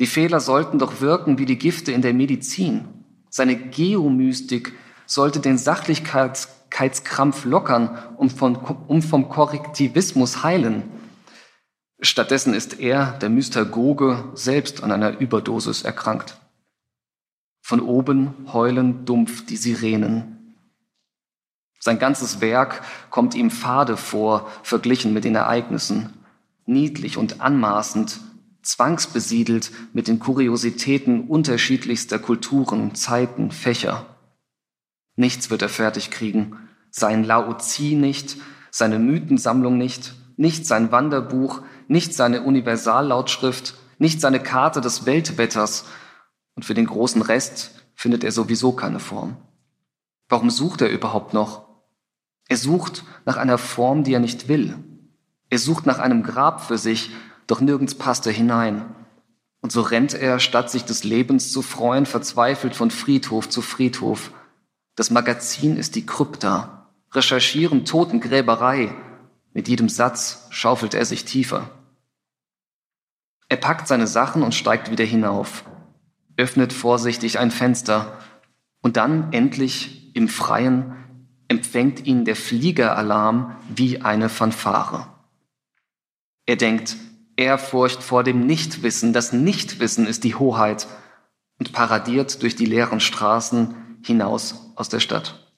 Die 0.00 0.06
Fehler 0.06 0.40
sollten 0.40 0.80
doch 0.80 1.00
wirken 1.00 1.38
wie 1.38 1.46
die 1.46 1.58
Gifte 1.58 1.92
in 1.92 2.02
der 2.02 2.12
Medizin. 2.12 2.88
Seine 3.30 3.56
Geomystik 3.56 4.72
sollte 5.06 5.38
den 5.38 5.58
Sachlichkeitskrampf 5.58 7.44
lockern 7.44 7.96
und 8.16 8.32
von, 8.32 8.56
um 8.56 9.00
vom 9.00 9.28
Korrektivismus 9.28 10.42
heilen. 10.42 10.90
Stattdessen 12.00 12.52
ist 12.52 12.80
er, 12.80 13.12
der 13.20 13.30
Mystagoge, 13.30 14.24
selbst 14.34 14.82
an 14.82 14.90
einer 14.90 15.20
Überdosis 15.20 15.82
erkrankt. 15.82 16.36
Von 17.62 17.80
oben 17.80 18.34
heulen 18.52 19.04
dumpf 19.04 19.46
die 19.46 19.56
Sirenen. 19.56 20.56
Sein 21.78 21.98
ganzes 21.98 22.40
Werk 22.40 22.82
kommt 23.10 23.34
ihm 23.34 23.50
fade 23.50 23.96
vor, 23.96 24.50
verglichen 24.62 25.12
mit 25.12 25.24
den 25.24 25.34
Ereignissen, 25.34 26.12
niedlich 26.66 27.16
und 27.16 27.40
anmaßend, 27.40 28.20
zwangsbesiedelt 28.62 29.70
mit 29.92 30.06
den 30.06 30.18
Kuriositäten 30.18 31.28
unterschiedlichster 31.28 32.18
Kulturen, 32.18 32.94
Zeiten, 32.94 33.50
Fächer. 33.50 34.06
Nichts 35.16 35.50
wird 35.50 35.62
er 35.62 35.68
fertig 35.68 36.10
kriegen. 36.10 36.56
Sein 36.90 37.24
Laozi 37.24 37.94
nicht, 37.94 38.36
seine 38.70 38.98
Mythensammlung 38.98 39.78
nicht, 39.78 40.14
nicht 40.36 40.66
sein 40.66 40.92
Wanderbuch, 40.92 41.62
nicht 41.88 42.14
seine 42.14 42.42
Universallautschrift, 42.42 43.74
nicht 43.98 44.20
seine 44.20 44.40
Karte 44.40 44.80
des 44.80 45.06
Weltwetters. 45.06 45.84
Und 46.54 46.64
für 46.64 46.74
den 46.74 46.86
großen 46.86 47.22
Rest 47.22 47.72
findet 47.94 48.24
er 48.24 48.32
sowieso 48.32 48.72
keine 48.72 49.00
Form. 49.00 49.36
Warum 50.28 50.50
sucht 50.50 50.80
er 50.82 50.90
überhaupt 50.90 51.34
noch? 51.34 51.66
Er 52.48 52.56
sucht 52.56 53.04
nach 53.24 53.36
einer 53.36 53.58
Form, 53.58 54.04
die 54.04 54.14
er 54.14 54.20
nicht 54.20 54.48
will. 54.48 54.76
Er 55.50 55.58
sucht 55.58 55.86
nach 55.86 55.98
einem 55.98 56.22
Grab 56.22 56.62
für 56.62 56.78
sich, 56.78 57.10
doch 57.46 57.60
nirgends 57.60 57.94
passt 57.94 58.26
er 58.26 58.32
hinein. 58.32 58.94
Und 59.60 59.72
so 59.72 59.82
rennt 59.82 60.14
er, 60.14 60.40
statt 60.40 60.70
sich 60.70 60.84
des 60.84 61.04
Lebens 61.04 61.52
zu 61.52 61.62
freuen, 61.62 62.06
verzweifelt 62.06 62.74
von 62.74 62.90
Friedhof 62.90 63.48
zu 63.48 63.62
Friedhof, 63.62 64.32
das 64.94 65.10
Magazin 65.10 65.78
ist 65.78 65.94
die 65.94 66.04
Krypta. 66.04 66.90
Recherchieren, 67.12 67.86
Totengräberei. 67.86 68.94
Mit 69.54 69.68
jedem 69.68 69.88
Satz 69.88 70.46
schaufelt 70.50 70.92
er 70.92 71.06
sich 71.06 71.24
tiefer. 71.24 71.70
Er 73.48 73.56
packt 73.56 73.88
seine 73.88 74.06
Sachen 74.06 74.42
und 74.42 74.54
steigt 74.54 74.90
wieder 74.90 75.04
hinauf, 75.04 75.64
öffnet 76.42 76.72
vorsichtig 76.72 77.38
ein 77.38 77.52
Fenster 77.52 78.18
und 78.82 78.96
dann 78.96 79.32
endlich 79.32 80.10
im 80.16 80.28
Freien 80.28 80.96
empfängt 81.46 82.04
ihn 82.04 82.24
der 82.24 82.34
Fliegeralarm 82.34 83.56
wie 83.72 84.00
eine 84.00 84.28
Fanfare. 84.28 85.06
Er 86.44 86.56
denkt, 86.56 86.96
Ehrfurcht 87.36 88.02
vor 88.02 88.24
dem 88.24 88.44
Nichtwissen, 88.44 89.12
das 89.12 89.32
Nichtwissen 89.32 90.04
ist 90.04 90.24
die 90.24 90.34
Hoheit 90.34 90.88
und 91.60 91.72
paradiert 91.72 92.42
durch 92.42 92.56
die 92.56 92.66
leeren 92.66 92.98
Straßen 92.98 93.76
hinaus 94.02 94.72
aus 94.74 94.88
der 94.88 94.98
Stadt. 94.98 95.48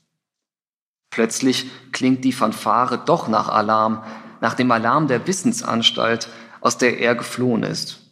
Plötzlich 1.10 1.70
klingt 1.92 2.24
die 2.24 2.32
Fanfare 2.32 2.98
doch 2.98 3.26
nach 3.26 3.48
Alarm, 3.48 4.04
nach 4.42 4.52
dem 4.52 4.70
Alarm 4.70 5.08
der 5.08 5.26
Wissensanstalt, 5.26 6.28
aus 6.60 6.76
der 6.76 6.98
er 6.98 7.14
geflohen 7.14 7.62
ist. 7.62 8.03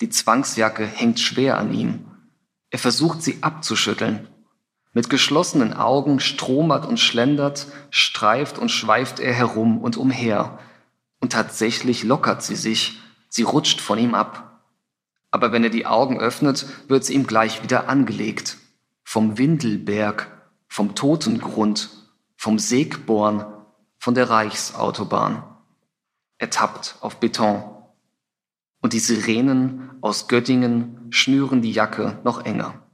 Die 0.00 0.10
Zwangsjacke 0.10 0.86
hängt 0.86 1.20
schwer 1.20 1.58
an 1.58 1.72
ihm. 1.72 2.06
Er 2.70 2.78
versucht 2.78 3.22
sie 3.22 3.38
abzuschütteln. 3.42 4.28
Mit 4.92 5.10
geschlossenen 5.10 5.72
Augen 5.72 6.20
stromert 6.20 6.86
und 6.86 6.98
schlendert, 6.98 7.66
streift 7.90 8.58
und 8.58 8.70
schweift 8.70 9.20
er 9.20 9.32
herum 9.32 9.78
und 9.78 9.96
umher. 9.96 10.58
Und 11.20 11.32
tatsächlich 11.32 12.04
lockert 12.04 12.42
sie 12.42 12.56
sich, 12.56 12.98
sie 13.28 13.42
rutscht 13.42 13.80
von 13.80 13.98
ihm 13.98 14.14
ab. 14.14 14.62
Aber 15.30 15.52
wenn 15.52 15.64
er 15.64 15.70
die 15.70 15.86
Augen 15.86 16.18
öffnet, 16.18 16.66
wird 16.88 17.04
sie 17.04 17.14
ihm 17.14 17.26
gleich 17.26 17.62
wieder 17.62 17.88
angelegt. 17.88 18.56
Vom 19.04 19.38
Windelberg 19.38 20.38
vom 20.68 20.94
Totengrund, 20.94 21.90
vom 22.36 22.58
Segborn, 22.58 23.44
von 23.98 24.14
der 24.14 24.30
Reichsautobahn. 24.30 25.42
Er 26.36 26.50
tappt 26.50 26.96
auf 27.00 27.18
Beton. 27.18 27.64
Und 28.80 28.92
die 28.92 29.00
Sirenen 29.00 29.90
aus 30.00 30.28
Göttingen 30.28 31.06
schnüren 31.10 31.62
die 31.62 31.72
Jacke 31.72 32.20
noch 32.24 32.44
enger. 32.44 32.88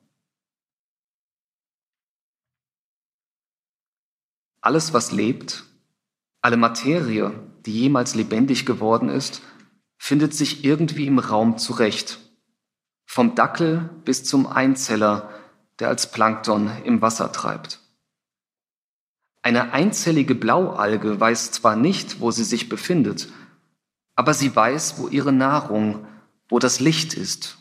Alles, 4.61 4.95
was 4.95 5.13
lebt, 5.13 5.65
alle 6.41 6.57
Materie, 6.57 7.33
die 7.67 7.81
jemals 7.81 8.15
lebendig 8.15 8.65
geworden 8.65 9.11
ist, 9.11 9.43
findet 9.99 10.35
sich 10.35 10.65
irgendwie 10.65 11.07
im 11.07 11.19
Raum 11.19 11.59
zurecht. 11.59 12.19
Vom 13.07 13.35
Dackel 13.35 13.91
bis 14.05 14.25
zum 14.25 14.47
Einzeller, 14.47 15.31
der 15.79 15.89
als 15.89 16.11
Plankton 16.11 16.71
im 16.85 17.03
Wasser 17.03 17.33
treibt. 17.33 17.81
Eine 19.43 19.73
einzellige 19.73 20.35
Blaualge 20.35 21.21
weiß 21.21 21.53
zwar 21.53 21.77
nicht, 21.77 22.21
wo 22.21 22.31
sie 22.31 22.45
sich 22.45 22.71
befindet, 22.71 23.29
aber 24.17 24.35
sie 24.35 24.55
weiß, 24.55 24.99
wo 24.99 25.09
ihre 25.09 25.33
Nahrung, 25.33 26.07
wo 26.49 26.59
das 26.59 26.81
Licht 26.81 27.15
ist, 27.15 27.59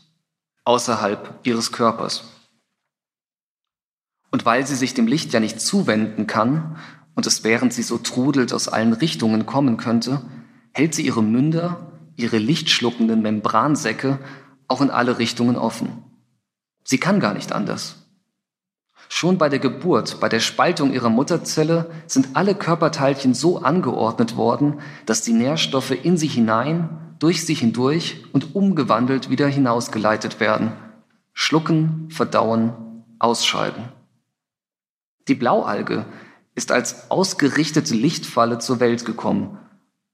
außerhalb 0.65 1.39
ihres 1.43 1.71
Körpers. 1.71 2.25
Und 4.31 4.45
weil 4.45 4.65
sie 4.65 4.75
sich 4.75 4.93
dem 4.93 5.07
Licht 5.07 5.33
ja 5.33 5.39
nicht 5.39 5.61
zuwenden 5.61 6.27
kann 6.27 6.77
und 7.15 7.27
es 7.27 7.43
während 7.43 7.73
sie 7.73 7.83
so 7.83 7.97
trudelt 7.97 8.53
aus 8.53 8.67
allen 8.67 8.93
Richtungen 8.93 9.45
kommen 9.45 9.77
könnte, 9.77 10.21
hält 10.71 10.95
sie 10.95 11.05
ihre 11.05 11.23
Münder, 11.23 11.91
ihre 12.15 12.37
lichtschluckenden 12.37 13.21
Membransäcke 13.21 14.19
auch 14.67 14.81
in 14.81 14.89
alle 14.89 15.19
Richtungen 15.19 15.55
offen. 15.55 16.03
Sie 16.83 16.97
kann 16.97 17.19
gar 17.19 17.33
nicht 17.33 17.51
anders. 17.51 18.02
Schon 19.09 19.37
bei 19.37 19.49
der 19.49 19.59
Geburt, 19.59 20.19
bei 20.19 20.29
der 20.29 20.39
Spaltung 20.39 20.93
ihrer 20.93 21.09
Mutterzelle 21.09 21.91
sind 22.07 22.29
alle 22.33 22.55
Körperteilchen 22.55 23.33
so 23.33 23.59
angeordnet 23.59 24.35
worden, 24.37 24.79
dass 25.05 25.21
die 25.21 25.33
Nährstoffe 25.33 25.91
in 25.91 26.17
sie 26.17 26.27
hinein, 26.27 27.15
durch 27.19 27.45
sie 27.45 27.53
hindurch 27.53 28.23
und 28.33 28.55
umgewandelt 28.55 29.29
wieder 29.29 29.47
hinausgeleitet 29.47 30.39
werden. 30.39 30.73
Schlucken, 31.33 32.09
verdauen, 32.09 32.73
ausscheiden. 33.19 33.89
Die 35.27 35.35
Blaualge 35.35 36.05
ist 36.55 36.71
als 36.71 37.09
ausgerichtete 37.09 37.95
Lichtfalle 37.95 38.59
zur 38.59 38.79
Welt 38.79 39.05
gekommen 39.05 39.57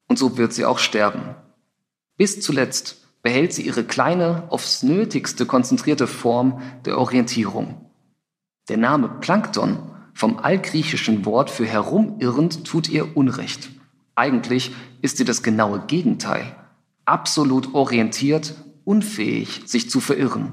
und 0.08 0.18
so 0.18 0.38
wird 0.38 0.54
sie 0.54 0.66
auch 0.66 0.80
sterben. 0.80 1.36
Bis 2.18 2.42
zuletzt 2.42 3.06
behält 3.22 3.54
sie 3.54 3.64
ihre 3.64 3.84
kleine, 3.84 4.44
aufs 4.50 4.84
nötigste 4.84 5.46
konzentrierte 5.46 6.08
Form 6.08 6.62
der 6.86 6.98
Orientierung. 6.98 7.89
Der 8.70 8.78
Name 8.78 9.10
Plankton 9.10 9.80
vom 10.14 10.38
altgriechischen 10.38 11.26
Wort 11.26 11.50
für 11.50 11.66
herumirrend 11.66 12.66
tut 12.66 12.88
ihr 12.88 13.18
Unrecht. 13.18 13.72
Eigentlich 14.14 14.72
ist 15.02 15.18
sie 15.18 15.26
das 15.26 15.42
genaue 15.42 15.80
Gegenteil. 15.88 16.56
Absolut 17.04 17.74
orientiert, 17.74 18.54
unfähig, 18.86 19.64
sich 19.66 19.90
zu 19.90 20.00
verirren. 20.00 20.52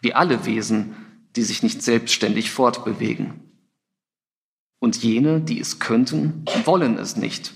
Wie 0.00 0.12
alle 0.12 0.44
Wesen, 0.44 0.96
die 1.36 1.42
sich 1.42 1.62
nicht 1.62 1.82
selbstständig 1.82 2.50
fortbewegen. 2.50 3.40
Und 4.80 4.96
jene, 5.02 5.40
die 5.40 5.60
es 5.60 5.78
könnten, 5.78 6.44
wollen 6.64 6.98
es 6.98 7.16
nicht. 7.16 7.54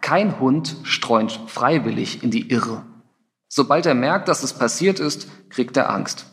Kein 0.00 0.40
Hund 0.40 0.76
streunt 0.82 1.40
freiwillig 1.46 2.24
in 2.24 2.32
die 2.32 2.50
Irre. 2.50 2.84
Sobald 3.46 3.86
er 3.86 3.94
merkt, 3.94 4.26
dass 4.26 4.42
es 4.42 4.54
passiert 4.54 4.98
ist, 4.98 5.28
kriegt 5.50 5.76
er 5.76 5.90
Angst. 5.90 6.26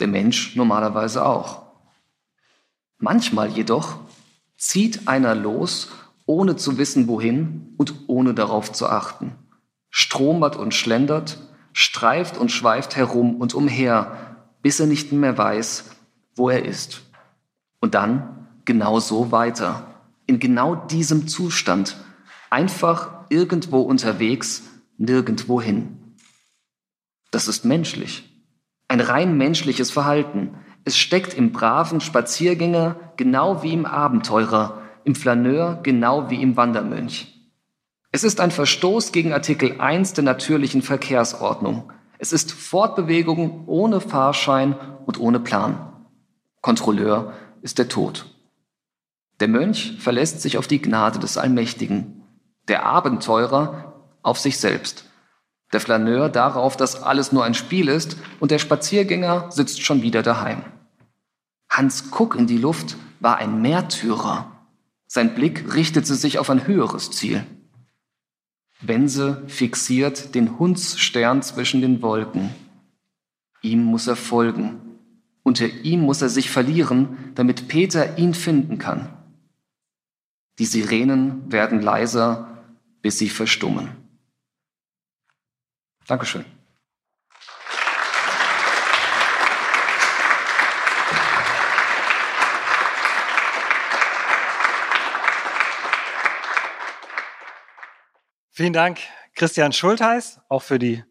Der 0.00 0.08
Mensch 0.08 0.56
normalerweise 0.56 1.24
auch. 1.24 1.65
Manchmal 2.98 3.50
jedoch 3.50 3.98
zieht 4.56 5.06
einer 5.06 5.34
los, 5.34 5.88
ohne 6.24 6.56
zu 6.56 6.78
wissen 6.78 7.08
wohin 7.08 7.74
und 7.76 7.94
ohne 8.08 8.34
darauf 8.34 8.72
zu 8.72 8.88
achten, 8.88 9.34
stromert 9.90 10.56
und 10.56 10.74
schlendert, 10.74 11.38
streift 11.72 12.38
und 12.38 12.50
schweift 12.50 12.96
herum 12.96 13.36
und 13.36 13.54
umher, 13.54 14.46
bis 14.62 14.80
er 14.80 14.86
nicht 14.86 15.12
mehr 15.12 15.36
weiß, 15.36 15.84
wo 16.34 16.48
er 16.48 16.64
ist. 16.64 17.02
Und 17.80 17.94
dann 17.94 18.48
genau 18.64 18.98
so 18.98 19.30
weiter, 19.30 19.86
in 20.26 20.38
genau 20.38 20.74
diesem 20.74 21.28
Zustand, 21.28 21.96
einfach 22.50 23.26
irgendwo 23.28 23.82
unterwegs, 23.82 24.62
nirgendwohin. 24.96 26.14
Das 27.30 27.46
ist 27.48 27.64
menschlich, 27.64 28.28
ein 28.88 29.00
rein 29.00 29.36
menschliches 29.36 29.90
Verhalten, 29.90 30.54
es 30.86 30.96
steckt 30.96 31.34
im 31.34 31.50
braven 31.50 32.00
Spaziergänger 32.00 32.94
genau 33.16 33.64
wie 33.64 33.72
im 33.72 33.86
Abenteurer, 33.86 34.82
im 35.02 35.16
Flaneur 35.16 35.80
genau 35.82 36.30
wie 36.30 36.40
im 36.40 36.56
Wandermönch. 36.56 37.50
Es 38.12 38.22
ist 38.22 38.40
ein 38.40 38.52
Verstoß 38.52 39.10
gegen 39.10 39.32
Artikel 39.32 39.80
1 39.80 40.12
der 40.12 40.22
natürlichen 40.22 40.82
Verkehrsordnung. 40.82 41.92
Es 42.18 42.32
ist 42.32 42.52
Fortbewegung 42.52 43.64
ohne 43.66 44.00
Fahrschein 44.00 44.76
und 45.06 45.18
ohne 45.18 45.40
Plan. 45.40 45.92
Kontrolleur 46.60 47.32
ist 47.62 47.78
der 47.78 47.88
Tod. 47.88 48.26
Der 49.40 49.48
Mönch 49.48 49.96
verlässt 49.98 50.40
sich 50.40 50.56
auf 50.56 50.68
die 50.68 50.80
Gnade 50.80 51.18
des 51.18 51.36
Allmächtigen, 51.36 52.22
der 52.68 52.86
Abenteurer 52.86 54.04
auf 54.22 54.38
sich 54.38 54.58
selbst, 54.60 55.10
der 55.72 55.80
Flaneur 55.80 56.28
darauf, 56.28 56.76
dass 56.76 57.02
alles 57.02 57.32
nur 57.32 57.42
ein 57.42 57.54
Spiel 57.54 57.88
ist 57.88 58.16
und 58.38 58.52
der 58.52 58.60
Spaziergänger 58.60 59.50
sitzt 59.50 59.82
schon 59.82 60.02
wieder 60.02 60.22
daheim. 60.22 60.62
Hans 61.76 62.10
Kuck 62.10 62.36
in 62.36 62.46
die 62.46 62.56
Luft 62.56 62.96
war 63.20 63.36
ein 63.36 63.60
Märtyrer. 63.60 64.50
Sein 65.06 65.34
Blick 65.34 65.74
richtete 65.74 66.14
sich 66.14 66.38
auf 66.38 66.48
ein 66.48 66.66
höheres 66.66 67.10
Ziel. 67.10 67.46
Bense 68.80 69.42
fixiert 69.46 70.34
den 70.34 70.58
Hundsstern 70.58 71.42
zwischen 71.42 71.82
den 71.82 72.00
Wolken. 72.00 72.54
Ihm 73.60 73.84
muss 73.84 74.06
er 74.06 74.16
folgen. 74.16 74.80
Unter 75.42 75.66
ihm 75.66 76.00
muss 76.00 76.22
er 76.22 76.30
sich 76.30 76.50
verlieren, 76.50 77.32
damit 77.34 77.68
Peter 77.68 78.16
ihn 78.16 78.32
finden 78.32 78.78
kann. 78.78 79.10
Die 80.58 80.64
Sirenen 80.64 81.52
werden 81.52 81.82
leiser, 81.82 82.64
bis 83.02 83.18
sie 83.18 83.28
verstummen. 83.28 83.90
Dankeschön. 86.06 86.46
Vielen 98.58 98.72
Dank, 98.72 99.00
Christian 99.34 99.74
Schultheiß, 99.74 100.40
auch 100.48 100.62
für 100.62 100.78
die 100.78 101.04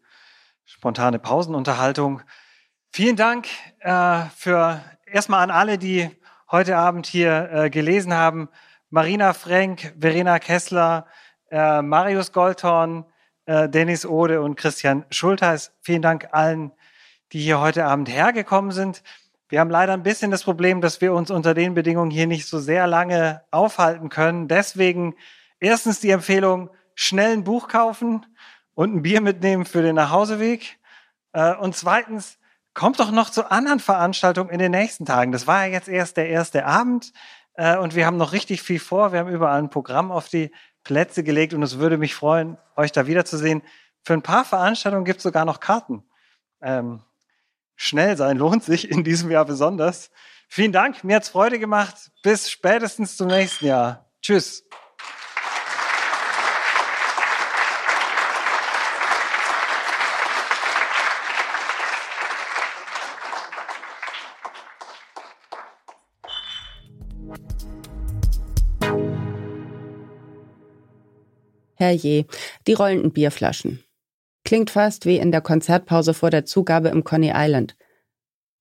spontane 0.64 1.20
Pausenunterhaltung. 1.20 2.22
Vielen 2.92 3.14
Dank 3.14 3.46
äh, 3.78 4.22
für 4.36 4.82
erstmal 5.06 5.44
an 5.44 5.52
alle, 5.52 5.78
die 5.78 6.10
heute 6.50 6.76
Abend 6.76 7.06
hier 7.06 7.48
äh, 7.52 7.70
gelesen 7.70 8.14
haben. 8.14 8.48
Marina 8.90 9.32
Frenk, 9.32 9.94
Verena 9.96 10.40
Kessler, 10.40 11.06
äh, 11.52 11.82
Marius 11.82 12.32
Goldhorn, 12.32 13.04
äh, 13.44 13.68
Dennis 13.68 14.04
Ode 14.04 14.42
und 14.42 14.56
Christian 14.56 15.04
Schultheiß. 15.10 15.72
Vielen 15.82 16.02
Dank 16.02 16.30
allen, 16.32 16.72
die 17.30 17.38
hier 17.38 17.60
heute 17.60 17.84
Abend 17.84 18.08
hergekommen 18.08 18.72
sind. 18.72 19.04
Wir 19.48 19.60
haben 19.60 19.70
leider 19.70 19.92
ein 19.92 20.02
bisschen 20.02 20.32
das 20.32 20.42
Problem, 20.42 20.80
dass 20.80 21.00
wir 21.00 21.12
uns 21.12 21.30
unter 21.30 21.54
den 21.54 21.74
Bedingungen 21.74 22.10
hier 22.10 22.26
nicht 22.26 22.48
so 22.48 22.58
sehr 22.58 22.88
lange 22.88 23.44
aufhalten 23.52 24.08
können. 24.08 24.48
Deswegen 24.48 25.14
erstens 25.60 26.00
die 26.00 26.10
Empfehlung, 26.10 26.70
schnell 26.96 27.34
ein 27.34 27.44
Buch 27.44 27.68
kaufen 27.68 28.26
und 28.74 28.96
ein 28.96 29.02
Bier 29.02 29.20
mitnehmen 29.20 29.64
für 29.64 29.82
den 29.82 29.94
Nachhauseweg. 29.94 30.78
Äh, 31.32 31.54
und 31.54 31.76
zweitens, 31.76 32.38
kommt 32.74 33.00
doch 33.00 33.10
noch 33.10 33.30
zu 33.30 33.50
anderen 33.50 33.80
Veranstaltungen 33.80 34.50
in 34.50 34.58
den 34.58 34.72
nächsten 34.72 35.06
Tagen. 35.06 35.32
Das 35.32 35.46
war 35.46 35.66
ja 35.66 35.72
jetzt 35.72 35.88
erst 35.88 36.16
der 36.18 36.28
erste 36.28 36.66
Abend 36.66 37.12
äh, 37.54 37.76
und 37.76 37.94
wir 37.94 38.04
haben 38.04 38.18
noch 38.18 38.32
richtig 38.32 38.62
viel 38.62 38.78
vor. 38.78 39.12
Wir 39.12 39.20
haben 39.20 39.30
überall 39.30 39.58
ein 39.58 39.70
Programm 39.70 40.12
auf 40.12 40.28
die 40.28 40.52
Plätze 40.84 41.24
gelegt 41.24 41.54
und 41.54 41.62
es 41.62 41.78
würde 41.78 41.96
mich 41.96 42.14
freuen, 42.14 42.58
euch 42.76 42.92
da 42.92 43.06
wiederzusehen. 43.06 43.62
Für 44.04 44.12
ein 44.12 44.22
paar 44.22 44.44
Veranstaltungen 44.44 45.04
gibt 45.04 45.18
es 45.18 45.22
sogar 45.22 45.44
noch 45.44 45.58
Karten. 45.58 46.04
Ähm, 46.60 47.00
schnell 47.76 48.16
sein 48.16 48.36
lohnt 48.36 48.62
sich 48.62 48.90
in 48.90 49.04
diesem 49.04 49.30
Jahr 49.30 49.46
besonders. 49.46 50.10
Vielen 50.48 50.72
Dank, 50.72 51.02
mir 51.02 51.16
hat's 51.16 51.30
Freude 51.30 51.58
gemacht. 51.58 52.10
Bis 52.22 52.50
spätestens 52.50 53.16
zum 53.16 53.28
nächsten 53.28 53.66
Jahr. 53.66 54.10
Tschüss. 54.20 54.64
Herrje, 71.86 72.26
die 72.66 72.72
rollenden 72.72 73.12
Bierflaschen. 73.12 73.82
Klingt 74.44 74.70
fast 74.70 75.06
wie 75.06 75.18
in 75.18 75.32
der 75.32 75.40
Konzertpause 75.40 76.14
vor 76.14 76.30
der 76.30 76.44
Zugabe 76.44 76.88
im 76.88 77.04
Coney 77.04 77.32
Island. 77.34 77.76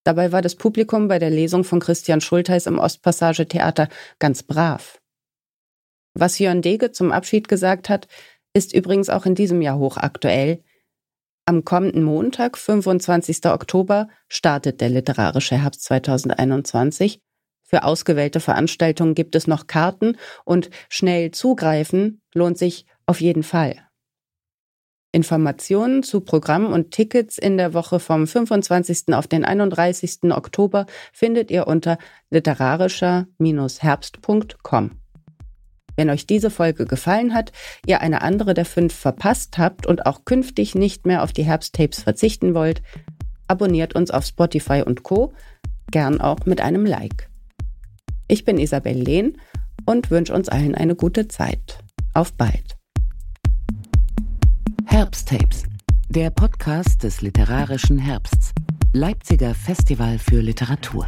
Dabei 0.04 0.32
war 0.32 0.42
das 0.42 0.56
Publikum 0.56 1.08
bei 1.08 1.20
der 1.20 1.32
Lesung 1.32 1.64
von 1.64 1.80
Christian 1.80 2.22
Schultheis 2.22 2.68
im 2.68 2.78
Ostpassage 2.78 3.48
Theater 3.48 3.90
ganz 4.20 4.44
brav. 4.44 5.00
Was 6.14 6.40
Jörn 6.40 6.62
Dege 6.62 6.92
zum 6.92 7.12
Abschied 7.12 7.48
gesagt 7.48 7.90
hat, 7.90 8.08
ist 8.54 8.74
übrigens 8.74 9.10
auch 9.10 9.26
in 9.26 9.36
diesem 9.36 9.62
Jahr 9.62 9.80
hochaktuell. 9.80 10.64
Am 11.46 11.66
kommenden 11.66 12.04
Montag, 12.04 12.58
25. 12.58 13.46
Oktober, 13.46 14.08
startet 14.28 14.82
der 14.82 14.90
literarische 14.90 15.62
Herbst 15.62 15.84
2021. 15.84 17.20
Für 17.64 17.84
ausgewählte 17.84 18.40
Veranstaltungen 18.40 19.16
gibt 19.16 19.36
es 19.36 19.48
noch 19.48 19.68
Karten 19.68 20.18
und 20.46 20.70
schnell 20.88 21.32
zugreifen 21.32 22.22
lohnt 22.34 22.60
sich 22.60 22.86
auf 23.06 23.22
jeden 23.22 23.44
Fall. 23.44 23.76
Informationen 25.12 26.02
zu 26.04 26.22
Programm 26.22 26.74
und 26.74 26.92
Tickets 26.92 27.38
in 27.38 27.58
der 27.58 27.74
Woche 27.74 28.00
vom 28.02 28.28
25. 28.28 29.14
auf 29.14 29.28
den 29.28 29.46
31. 29.46 30.32
Oktober 30.32 30.88
findet 31.14 31.52
ihr 31.52 31.68
unter 31.68 31.98
literarischer-herbst.com. 32.32 34.92
Wenn 35.96 36.10
euch 36.10 36.28
diese 36.28 36.50
Folge 36.50 36.86
gefallen 36.86 37.34
hat, 37.34 37.54
ihr 37.86 38.02
eine 38.02 38.22
andere 38.22 38.54
der 38.54 38.66
fünf 38.66 38.94
verpasst 38.94 39.58
habt 39.58 39.88
und 39.88 40.06
auch 40.06 40.26
künftig 40.26 40.76
nicht 40.76 41.06
mehr 41.06 41.24
auf 41.24 41.32
die 41.32 41.46
Herbsttapes 41.46 42.04
verzichten 42.04 42.54
wollt, 42.54 42.82
abonniert 43.48 43.96
uns 43.96 44.12
auf 44.12 44.26
Spotify 44.26 44.84
und 44.86 45.04
Co. 45.04 45.32
Gern 45.92 46.20
auch 46.20 46.46
mit 46.46 46.60
einem 46.60 46.86
Like. 46.86 47.30
Ich 48.28 48.44
bin 48.44 48.58
Isabel 48.58 48.98
Lehn 48.98 49.38
und 49.86 50.12
wünsche 50.12 50.34
uns 50.34 50.50
allen 50.50 50.76
eine 50.76 50.96
gute 50.96 51.30
Zeit. 51.30 51.80
Auf 52.14 52.34
bald. 52.34 52.75
Herbsttapes, 54.88 55.64
der 56.10 56.30
Podcast 56.30 57.04
des 57.04 57.22
literarischen 57.22 57.98
Herbsts. 57.98 58.54
Leipziger 58.94 59.54
Festival 59.54 60.20
für 60.20 60.42
Literatur. 60.42 61.08